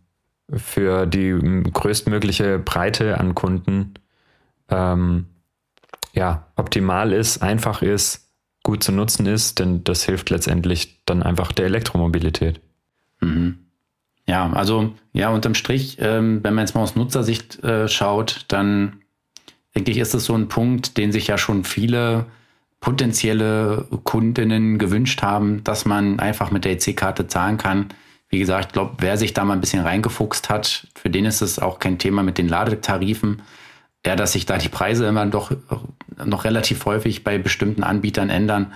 [0.55, 3.93] für die größtmögliche Breite an Kunden
[4.69, 5.27] ähm,
[6.13, 8.29] ja, optimal ist, einfach ist,
[8.63, 12.61] gut zu nutzen ist, denn das hilft letztendlich dann einfach der Elektromobilität.
[13.19, 13.59] Mhm.
[14.25, 19.01] Ja, also ja, unterm Strich, ähm, wenn man jetzt mal aus Nutzersicht äh, schaut, dann
[19.75, 22.27] denke ich, ist es so ein Punkt, den sich ja schon viele
[22.79, 27.87] potenzielle Kundinnen gewünscht haben, dass man einfach mit der EC-Karte zahlen kann.
[28.29, 31.41] Wie gesagt, ich glaube, wer sich da mal ein bisschen reingefuchst hat, für den ist
[31.41, 33.41] es auch kein Thema mit den Ladetarifen.
[34.05, 35.51] Ja, dass sich da die Preise immer doch
[36.23, 38.73] noch relativ häufig bei bestimmten Anbietern ändern.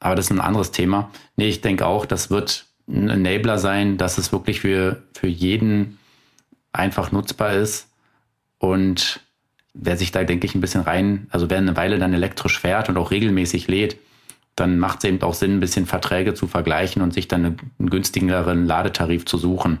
[0.00, 1.10] Aber das ist ein anderes Thema.
[1.36, 5.98] Nee, ich denke auch, das wird ein Enabler sein, dass es wirklich für, für jeden
[6.72, 7.88] einfach nutzbar ist.
[8.58, 9.20] Und
[9.74, 12.88] wer sich da, denke ich, ein bisschen rein, also wer eine Weile dann elektrisch fährt
[12.88, 13.96] und auch regelmäßig lädt,
[14.56, 17.44] dann macht es eben auch Sinn, ein bisschen Verträge zu vergleichen und sich dann
[17.78, 19.80] einen günstigeren Ladetarif zu suchen.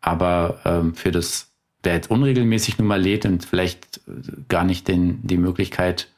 [0.00, 1.49] Aber ähm, für das,
[1.82, 4.00] wer jetzt unregelmäßig nur mal lädt und vielleicht
[4.48, 6.08] gar nicht den, die Möglichkeit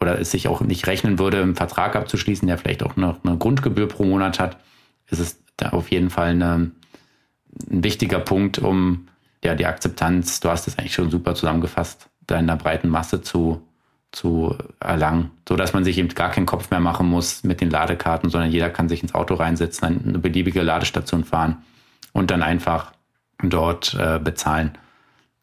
[0.00, 3.36] oder es sich auch nicht rechnen würde, einen Vertrag abzuschließen, der vielleicht auch noch eine
[3.36, 4.58] Grundgebühr pro Monat hat,
[5.10, 6.70] ist es da auf jeden Fall eine,
[7.70, 9.08] ein wichtiger Punkt, um
[9.42, 13.22] ja die Akzeptanz, du hast es eigentlich schon super zusammengefasst, da in der breiten Masse
[13.22, 13.62] zu,
[14.12, 17.70] zu erlangen, so dass man sich eben gar keinen Kopf mehr machen muss mit den
[17.70, 21.62] Ladekarten, sondern jeder kann sich ins Auto reinsetzen, eine beliebige Ladestation fahren
[22.12, 22.92] und dann einfach
[23.42, 24.72] dort äh, bezahlen.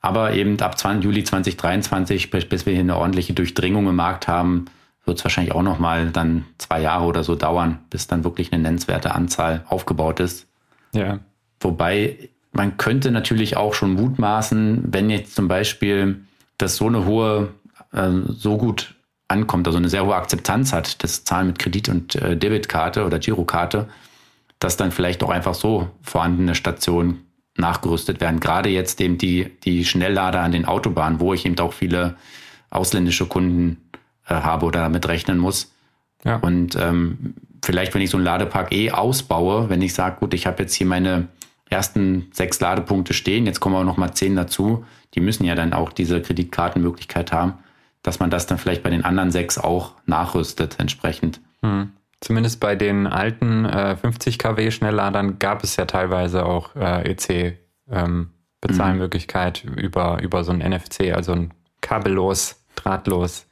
[0.05, 4.65] Aber eben ab 20, Juli 2023, bis, wir hier eine ordentliche Durchdringung im Markt haben,
[5.03, 8.53] wird es wahrscheinlich auch noch mal dann zwei Jahre oder so dauern, bis dann wirklich
[8.53, 10.45] eine nennenswerte Anzahl aufgebaut ist.
[10.93, 11.21] Ja.
[11.59, 16.23] Wobei man könnte natürlich auch schon mutmaßen, wenn jetzt zum Beispiel
[16.59, 17.49] das so eine hohe,
[17.91, 18.93] äh, so gut
[19.27, 23.17] ankommt, also eine sehr hohe Akzeptanz hat, das Zahlen mit Kredit- und äh, Debitkarte oder
[23.17, 23.89] Girokarte,
[24.59, 27.25] dass dann vielleicht auch einfach so vorhandene Stationen
[27.57, 28.39] nachgerüstet werden.
[28.39, 32.15] Gerade jetzt eben die, die Schnelllader an den Autobahnen, wo ich eben auch viele
[32.69, 33.89] ausländische Kunden
[34.27, 35.73] äh, habe oder damit rechnen muss.
[36.23, 36.37] Ja.
[36.37, 40.47] Und ähm, vielleicht, wenn ich so einen Ladepark eh ausbaue, wenn ich sage, gut, ich
[40.47, 41.27] habe jetzt hier meine
[41.69, 45.73] ersten sechs Ladepunkte stehen, jetzt kommen auch noch mal zehn dazu, die müssen ja dann
[45.73, 47.53] auch diese Kreditkartenmöglichkeit haben,
[48.03, 51.39] dass man das dann vielleicht bei den anderen sechs auch nachrüstet entsprechend.
[51.61, 51.91] Hm.
[52.25, 57.59] Zumindest bei den alten äh, 50 kW Schnellladern gab es ja teilweise auch äh, EC
[57.87, 59.75] ähm, Bezahlmöglichkeit mhm.
[59.75, 63.45] über, über so ein NFC, also ein kabellos, drahtlos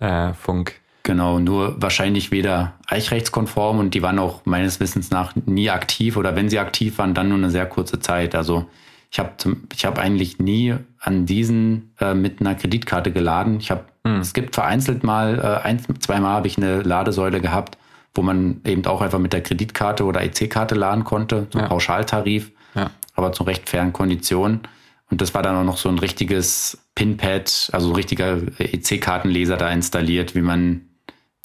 [0.00, 0.74] äh, Funk.
[1.02, 6.36] Genau, nur wahrscheinlich weder eichrechtskonform und die waren auch meines Wissens nach nie aktiv oder
[6.36, 8.34] wenn sie aktiv waren, dann nur eine sehr kurze Zeit.
[8.34, 8.66] Also
[9.10, 9.30] ich habe
[9.74, 13.60] ich hab eigentlich nie an diesen äh, mit einer Kreditkarte geladen.
[13.60, 14.20] Ich habe, hm.
[14.20, 17.78] es gibt vereinzelt mal, äh, ein, zweimal habe ich eine Ladesäule gehabt,
[18.14, 21.68] wo man eben auch einfach mit der Kreditkarte oder EC-Karte laden konnte, so ja.
[21.68, 22.90] Pauschaltarif, ja.
[23.14, 24.60] aber zu recht fairen Konditionen.
[25.10, 29.70] Und das war dann auch noch so ein richtiges Pinpad, also ein richtiger EC-Kartenleser da
[29.70, 30.82] installiert, wie man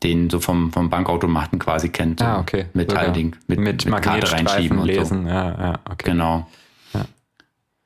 [0.03, 2.21] den so vom, vom Bankautomaten quasi kennt.
[2.21, 2.65] Ah, okay.
[2.73, 3.35] Metallding.
[3.47, 5.23] Mit, mit, mit Karte reinschieben und lesen.
[5.23, 5.29] So.
[5.29, 6.11] Ja, ja, okay.
[6.11, 6.47] Genau.
[6.93, 7.05] Ja.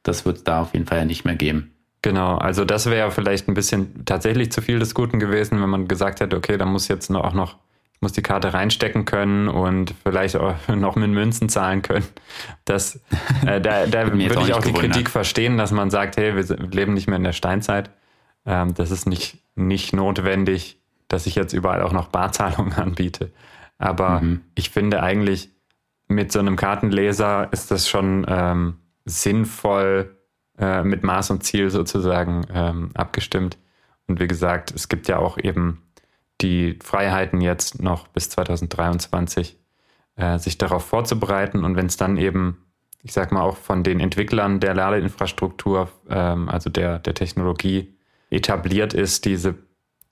[0.03, 1.71] Das wird es da auf jeden Fall ja nicht mehr geben.
[2.01, 5.87] Genau, also das wäre vielleicht ein bisschen tatsächlich zu viel des Guten gewesen, wenn man
[5.87, 7.57] gesagt hätte, okay, da muss jetzt auch noch,
[8.01, 12.05] muss die Karte reinstecken können und vielleicht auch noch mit Münzen zahlen können.
[12.65, 12.99] Das,
[13.45, 16.93] äh, da da würde ich auch die Kritik verstehen, dass man sagt, hey, wir leben
[16.93, 17.89] nicht mehr in der Steinzeit.
[18.45, 20.79] Ähm, das ist nicht, nicht notwendig
[21.09, 23.33] dass ich jetzt überall auch noch Barzahlungen anbiete.
[23.77, 24.41] Aber mhm.
[24.55, 25.49] ich finde eigentlich,
[26.07, 30.17] mit so einem Kartenleser ist das schon ähm, sinnvoll
[30.57, 33.57] äh, mit Maß und Ziel sozusagen ähm, abgestimmt.
[34.07, 35.83] Und wie gesagt, es gibt ja auch eben
[36.41, 39.57] die Freiheiten jetzt noch bis 2023,
[40.15, 41.63] äh, sich darauf vorzubereiten.
[41.63, 42.65] Und wenn es dann eben,
[43.03, 47.95] ich sag mal, auch von den Entwicklern der Ladeinfrastruktur, ähm, also der, der Technologie
[48.29, 49.55] etabliert ist, diese,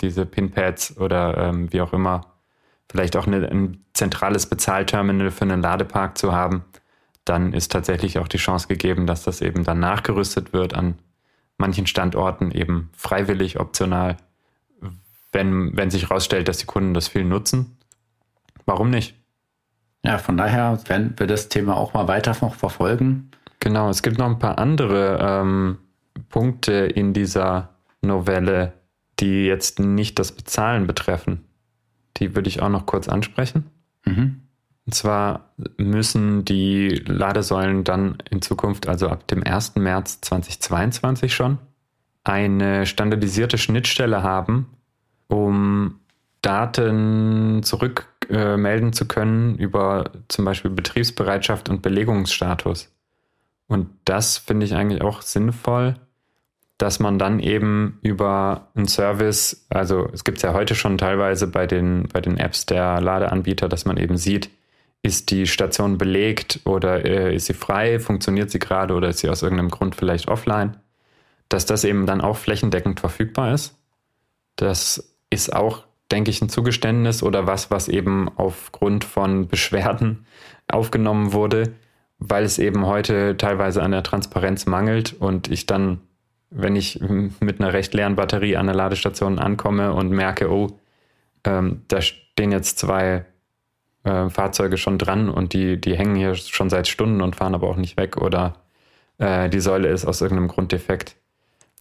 [0.01, 2.33] diese Pinpads oder ähm, wie auch immer,
[2.89, 6.63] vielleicht auch eine, ein zentrales Bezahlterminal für einen Ladepark zu haben,
[7.25, 10.97] dann ist tatsächlich auch die Chance gegeben, dass das eben dann nachgerüstet wird an
[11.57, 14.17] manchen Standorten eben freiwillig, optional,
[15.31, 17.77] wenn, wenn sich herausstellt, dass die Kunden das viel nutzen.
[18.65, 19.15] Warum nicht?
[20.03, 23.31] Ja, von daher werden wir das Thema auch mal weiter noch verfolgen.
[23.59, 25.77] Genau, es gibt noch ein paar andere ähm,
[26.29, 27.69] Punkte in dieser
[28.01, 28.73] Novelle,
[29.19, 31.43] die jetzt nicht das Bezahlen betreffen.
[32.17, 33.65] Die würde ich auch noch kurz ansprechen.
[34.05, 34.41] Mhm.
[34.85, 39.75] Und zwar müssen die Ladesäulen dann in Zukunft, also ab dem 1.
[39.75, 41.57] März 2022 schon,
[42.23, 44.67] eine standardisierte Schnittstelle haben,
[45.27, 45.99] um
[46.41, 52.93] Daten zurückmelden äh, zu können über zum Beispiel Betriebsbereitschaft und Belegungsstatus.
[53.67, 55.95] Und das finde ich eigentlich auch sinnvoll,
[56.77, 61.47] dass man dann eben über einen Service, also es gibt es ja heute schon teilweise
[61.47, 64.49] bei den, bei den Apps der Ladeanbieter, dass man eben sieht,
[65.01, 69.29] ist die Station belegt oder äh, ist sie frei, funktioniert sie gerade oder ist sie
[69.29, 70.77] aus irgendeinem Grund vielleicht offline,
[71.49, 73.75] dass das eben dann auch flächendeckend verfügbar ist.
[74.55, 80.25] Das ist auch, denke ich, ein Zugeständnis oder was, was eben aufgrund von Beschwerden
[80.67, 81.73] aufgenommen wurde,
[82.19, 86.01] weil es eben heute teilweise an der Transparenz mangelt und ich dann
[86.49, 90.79] wenn ich mit einer recht leeren Batterie an der Ladestation ankomme und merke, oh,
[91.43, 93.25] ähm, da stehen jetzt zwei
[94.03, 97.67] äh, Fahrzeuge schon dran und die, die hängen hier schon seit Stunden und fahren aber
[97.67, 98.55] auch nicht weg oder
[99.17, 101.15] äh, die Säule ist aus irgendeinem Grund defekt,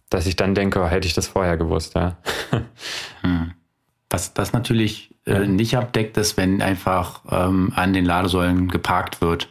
[0.09, 2.17] dass ich dann denke, oh, hätte ich das vorher gewusst, ja.
[3.21, 3.51] hm.
[4.09, 9.49] Was das natürlich äh, nicht abdeckt, ist, wenn einfach ähm, an den Ladesäulen geparkt wird,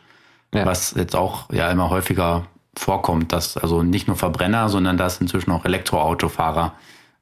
[0.54, 0.64] ja.
[0.64, 5.50] was jetzt auch ja immer häufiger vorkommt, dass also nicht nur Verbrenner, sondern dass inzwischen
[5.50, 6.74] auch Elektroautofahrer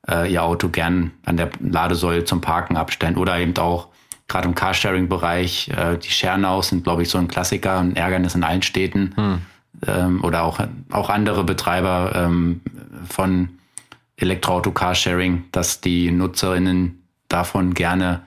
[0.09, 3.89] äh, ihr Auto gern an der Ladesäule zum Parken abstellen oder eben auch
[4.28, 8.45] gerade im Carsharing-Bereich, äh, die Schernaus sind, glaube ich, so ein Klassiker, ein Ärgernis in
[8.45, 9.43] allen Städten hm.
[9.87, 10.61] Ähm, oder auch,
[10.91, 12.61] auch andere Betreiber ähm,
[13.09, 13.51] von
[14.16, 18.22] Elektroauto-Carsharing, dass die NutzerInnen davon gerne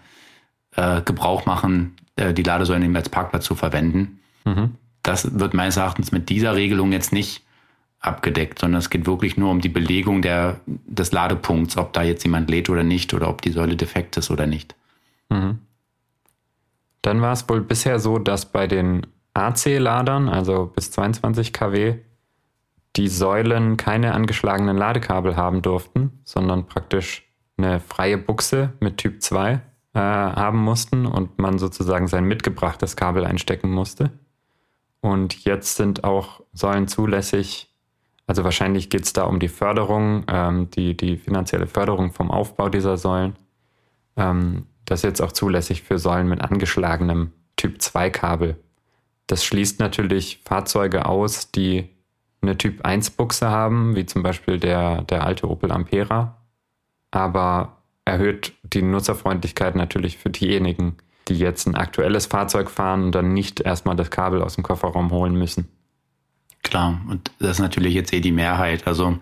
[0.76, 4.20] äh, Gebrauch machen, äh, die Ladesäule eben als Parkplatz zu verwenden.
[4.46, 4.72] Mhm
[5.08, 7.44] das wird meines Erachtens mit dieser Regelung jetzt nicht
[8.00, 12.24] abgedeckt, sondern es geht wirklich nur um die Belegung der, des Ladepunkts, ob da jetzt
[12.24, 14.76] jemand lädt oder nicht oder ob die Säule defekt ist oder nicht.
[15.30, 15.60] Mhm.
[17.02, 19.08] Dann war es wohl bisher so, dass bei den
[19.38, 21.96] AC-Ladern, also bis 22 kW,
[22.96, 27.24] die Säulen keine angeschlagenen Ladekabel haben durften, sondern praktisch
[27.58, 29.60] eine freie Buchse mit Typ 2 äh,
[30.00, 34.12] haben mussten und man sozusagen sein mitgebrachtes Kabel einstecken musste.
[35.02, 37.74] Und jetzt sind auch Säulen zulässig.
[38.26, 42.70] Also wahrscheinlich geht es da um die Förderung, ähm, die, die finanzielle Förderung vom Aufbau
[42.70, 43.36] dieser Säulen.
[44.18, 48.58] Ähm, das ist jetzt auch zulässig für Säulen mit angeschlagenem Typ 2 Kabel.
[49.28, 51.90] Das schließt natürlich Fahrzeuge aus, die
[52.42, 56.38] eine Typ 1 Buchse haben, wie zum Beispiel der, der alte Opel Ampera,
[57.12, 60.98] aber erhöht die Nutzerfreundlichkeit natürlich für diejenigen,
[61.28, 65.12] die jetzt ein aktuelles Fahrzeug fahren und dann nicht erstmal das Kabel aus dem Kofferraum
[65.12, 65.68] holen müssen.
[66.64, 68.88] Klar, und das ist natürlich jetzt eh die Mehrheit.
[68.88, 69.18] Also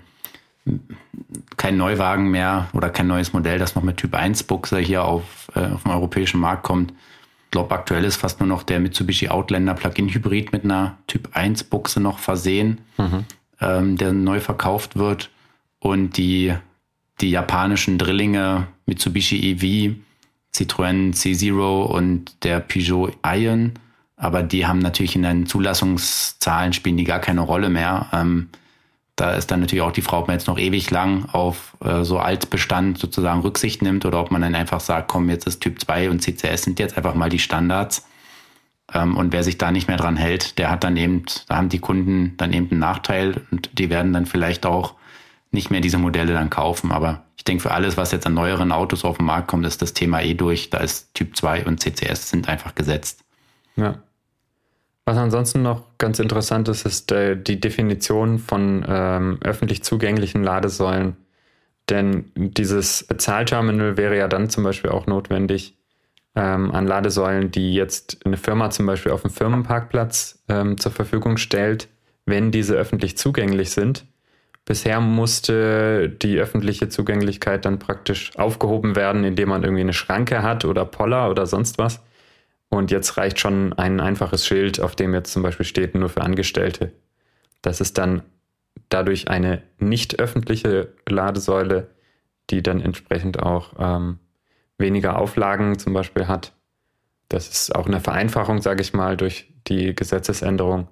[1.58, 5.50] kein Neuwagen mehr oder kein neues Modell, das noch mit Typ 1 Buchse hier auf,
[5.56, 6.94] äh, auf dem europäischen Markt kommt.
[7.46, 11.30] Ich glaube, aktuell ist fast nur noch der Mitsubishi Outlander Plug-in Hybrid mit einer Typ
[11.34, 13.26] 1 Buchse noch versehen, mhm.
[13.62, 15.30] ähm, der neu verkauft wird.
[15.80, 16.54] Und die,
[17.22, 19.96] die japanischen Drillinge Mitsubishi EV
[20.56, 23.74] Citroën C0 und der Peugeot Ion.
[24.16, 28.08] Aber die haben natürlich in den Zulassungszahlen spielen die gar keine Rolle mehr.
[28.14, 28.50] Ähm,
[29.16, 32.04] da ist dann natürlich auch die Frage, ob man jetzt noch ewig lang auf äh,
[32.04, 35.80] so Altbestand sozusagen Rücksicht nimmt oder ob man dann einfach sagt, komm, jetzt ist Typ
[35.80, 38.06] 2 und CCS sind jetzt einfach mal die Standards.
[38.94, 41.70] Ähm, und wer sich da nicht mehr dran hält, der hat dann eben, da haben
[41.70, 44.96] die Kunden dann eben einen Nachteil und die werden dann vielleicht auch
[45.52, 46.92] nicht mehr diese Modelle dann kaufen.
[46.92, 49.82] Aber ich denke, für alles, was jetzt an neueren Autos auf den Markt kommt, ist
[49.82, 50.70] das Thema eh durch.
[50.70, 53.24] Da ist Typ 2 und CCS sind einfach gesetzt.
[53.78, 53.96] Ja.
[55.06, 61.16] Was ansonsten noch ganz interessant ist, ist äh, die Definition von ähm, öffentlich zugänglichen Ladesäulen.
[61.90, 65.78] Denn dieses Bezahlterminal wäre ja dann zum Beispiel auch notwendig
[66.36, 71.38] ähm, an Ladesäulen, die jetzt eine Firma zum Beispiel auf dem Firmenparkplatz ähm, zur Verfügung
[71.38, 71.88] stellt,
[72.26, 74.06] wenn diese öffentlich zugänglich sind.
[74.66, 80.66] Bisher musste die öffentliche Zugänglichkeit dann praktisch aufgehoben werden, indem man irgendwie eine Schranke hat
[80.66, 82.02] oder Poller oder sonst was.
[82.70, 86.22] Und jetzt reicht schon ein einfaches Schild, auf dem jetzt zum Beispiel steht, nur für
[86.22, 86.92] Angestellte.
[87.62, 88.24] Das ist dann
[88.90, 91.88] dadurch eine nicht öffentliche Ladesäule,
[92.50, 94.20] die dann entsprechend auch ähm,
[94.78, 96.54] weniger Auflagen zum Beispiel hat.
[97.30, 100.88] Das ist auch eine Vereinfachung, sage ich mal, durch die Gesetzesänderung.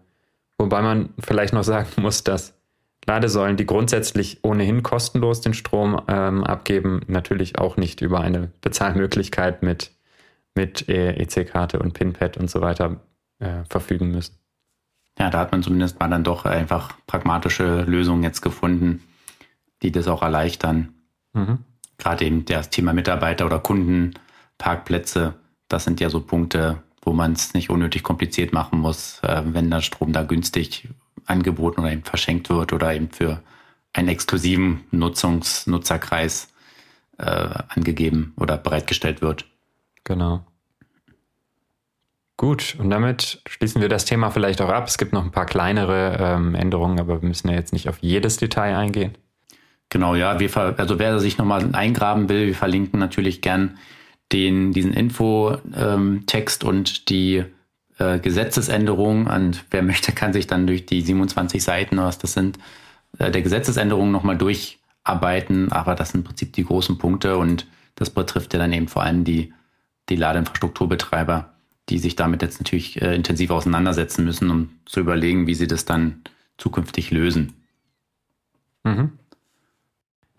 [0.58, 2.58] Wobei man vielleicht noch sagen muss, dass
[3.06, 9.62] Ladesäulen, die grundsätzlich ohnehin kostenlos den Strom ähm, abgeben, natürlich auch nicht über eine Bezahlmöglichkeit
[9.62, 9.92] mit,
[10.56, 13.02] mit EC-Karte und PIN-Pad und so weiter
[13.40, 14.38] äh, verfügen müssen.
[15.20, 19.04] Ja, da hat man zumindest mal dann doch einfach pragmatische Lösungen jetzt gefunden,
[19.82, 20.94] die das auch erleichtern.
[21.34, 21.60] Mhm.
[21.98, 25.36] Gerade eben das Thema Mitarbeiter oder Kundenparkplätze,
[25.68, 29.70] das sind ja so Punkte, wo man es nicht unnötig kompliziert machen muss, äh, wenn
[29.70, 30.90] der Strom da günstig
[31.26, 33.42] angeboten oder eben verschenkt wird oder eben für
[33.94, 36.50] einen exklusiven Nutzungs Nutzerkreis
[37.18, 39.46] äh, angegeben oder bereitgestellt wird.
[40.04, 40.46] Genau.
[42.38, 44.88] Gut, und damit schließen wir das Thema vielleicht auch ab.
[44.88, 48.00] Es gibt noch ein paar kleinere ähm, Änderungen, aber wir müssen ja jetzt nicht auf
[48.02, 49.18] jedes Detail eingehen.
[49.90, 53.78] Genau, ja, also wer sich nochmal eingraben will, wir verlinken natürlich gern
[54.32, 57.44] den, diesen Infotext ähm, und die
[58.00, 59.28] äh, Gesetzesänderung.
[59.28, 62.58] Und wer möchte, kann sich dann durch die 27 Seiten, was das sind,
[63.20, 65.72] äh, der Gesetzesänderung nochmal durcharbeiten.
[65.72, 69.04] Aber das sind im Prinzip die großen Punkte und das betrifft ja dann eben vor
[69.04, 69.54] allem die,
[70.10, 71.54] die Ladeinfrastrukturbetreiber
[71.90, 75.86] die sich damit jetzt natürlich äh, intensiv auseinandersetzen müssen, um zu überlegen, wie sie das
[75.86, 76.22] dann
[76.58, 77.54] zukünftig lösen.
[78.84, 79.12] Mhm.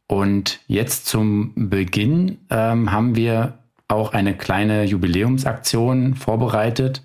[0.08, 3.58] Und jetzt zum Beginn ähm, haben wir
[3.88, 7.02] auch eine kleine Jubiläumsaktion vorbereitet.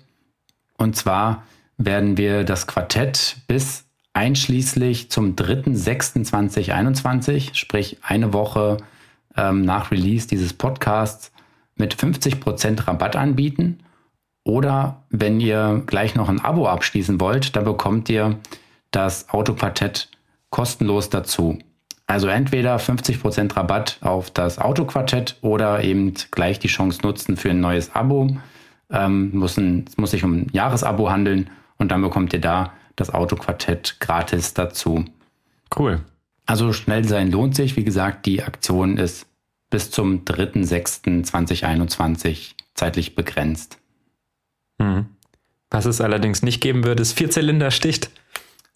[0.76, 1.44] Und zwar
[1.78, 3.84] werden wir das Quartett bis
[4.14, 8.78] einschließlich zum 3.6.2021, sprich eine Woche
[9.36, 11.32] ähm, nach Release dieses Podcasts,
[11.76, 13.78] mit 50% Rabatt anbieten.
[14.44, 18.38] Oder wenn ihr gleich noch ein Abo abschließen wollt, dann bekommt ihr
[18.90, 20.08] das Autoquartett
[20.50, 21.58] kostenlos dazu.
[22.06, 27.60] Also entweder 50% Rabatt auf das Autoquartett oder eben gleich die Chance nutzen für ein
[27.60, 28.36] neues Abo.
[28.90, 33.14] Ähm, muss, ein, muss sich um ein Jahresabo handeln und dann bekommt ihr da das
[33.14, 35.04] Autoquartett gratis dazu.
[35.74, 36.00] Cool.
[36.44, 37.76] Also schnell sein lohnt sich.
[37.76, 39.26] Wie gesagt, die Aktion ist
[39.70, 43.78] bis zum 3.6.2021 zeitlich begrenzt.
[44.82, 45.06] Hm.
[45.70, 48.10] Was es allerdings nicht geben würde, ist Vierzylinder-Sticht.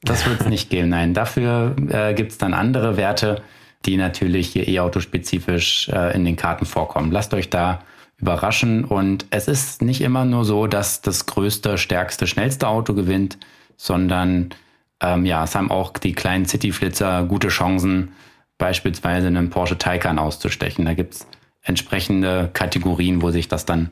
[0.02, 1.14] Das wird es nicht geben, nein.
[1.14, 3.42] Dafür äh, gibt es dann andere Werte,
[3.84, 7.12] die natürlich hier E-Auto-spezifisch äh, in den Karten vorkommen.
[7.12, 7.80] Lasst euch da
[8.18, 8.84] überraschen.
[8.84, 13.36] Und es ist nicht immer nur so, dass das größte, stärkste, schnellste Auto gewinnt,
[13.76, 14.50] sondern
[15.00, 18.12] ähm, ja, es haben auch die kleinen City-Flitzer gute Chancen,
[18.56, 20.86] beispielsweise einen Porsche Taycan auszustechen.
[20.86, 21.26] Da gibt es
[21.62, 23.90] entsprechende Kategorien, wo sich das dann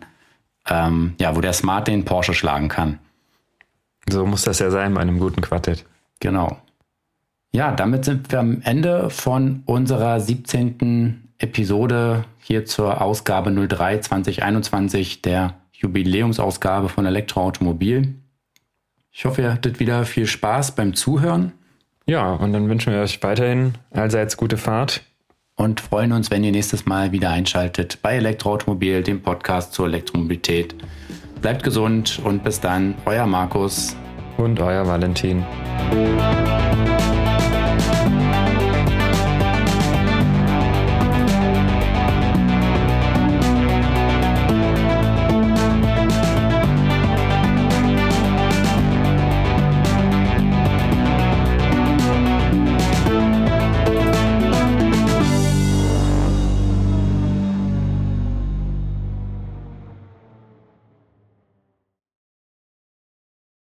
[0.68, 2.98] ähm, ja, wo der Smart den Porsche schlagen kann.
[4.08, 5.84] So muss das ja sein bei einem guten Quartett.
[6.20, 6.58] Genau.
[7.52, 11.28] Ja, damit sind wir am Ende von unserer 17.
[11.38, 18.14] Episode hier zur Ausgabe 03 2021 der Jubiläumsausgabe von Elektroautomobil.
[19.10, 21.52] Ich hoffe, ihr hattet wieder viel Spaß beim Zuhören.
[22.06, 25.02] Ja, und dann wünschen wir euch weiterhin allseits gute Fahrt
[25.56, 30.74] und freuen uns, wenn ihr nächstes Mal wieder einschaltet bei Elektroautomobil, dem Podcast zur Elektromobilität.
[31.40, 33.96] Bleibt gesund und bis dann, euer Markus
[34.36, 35.44] und euer Valentin.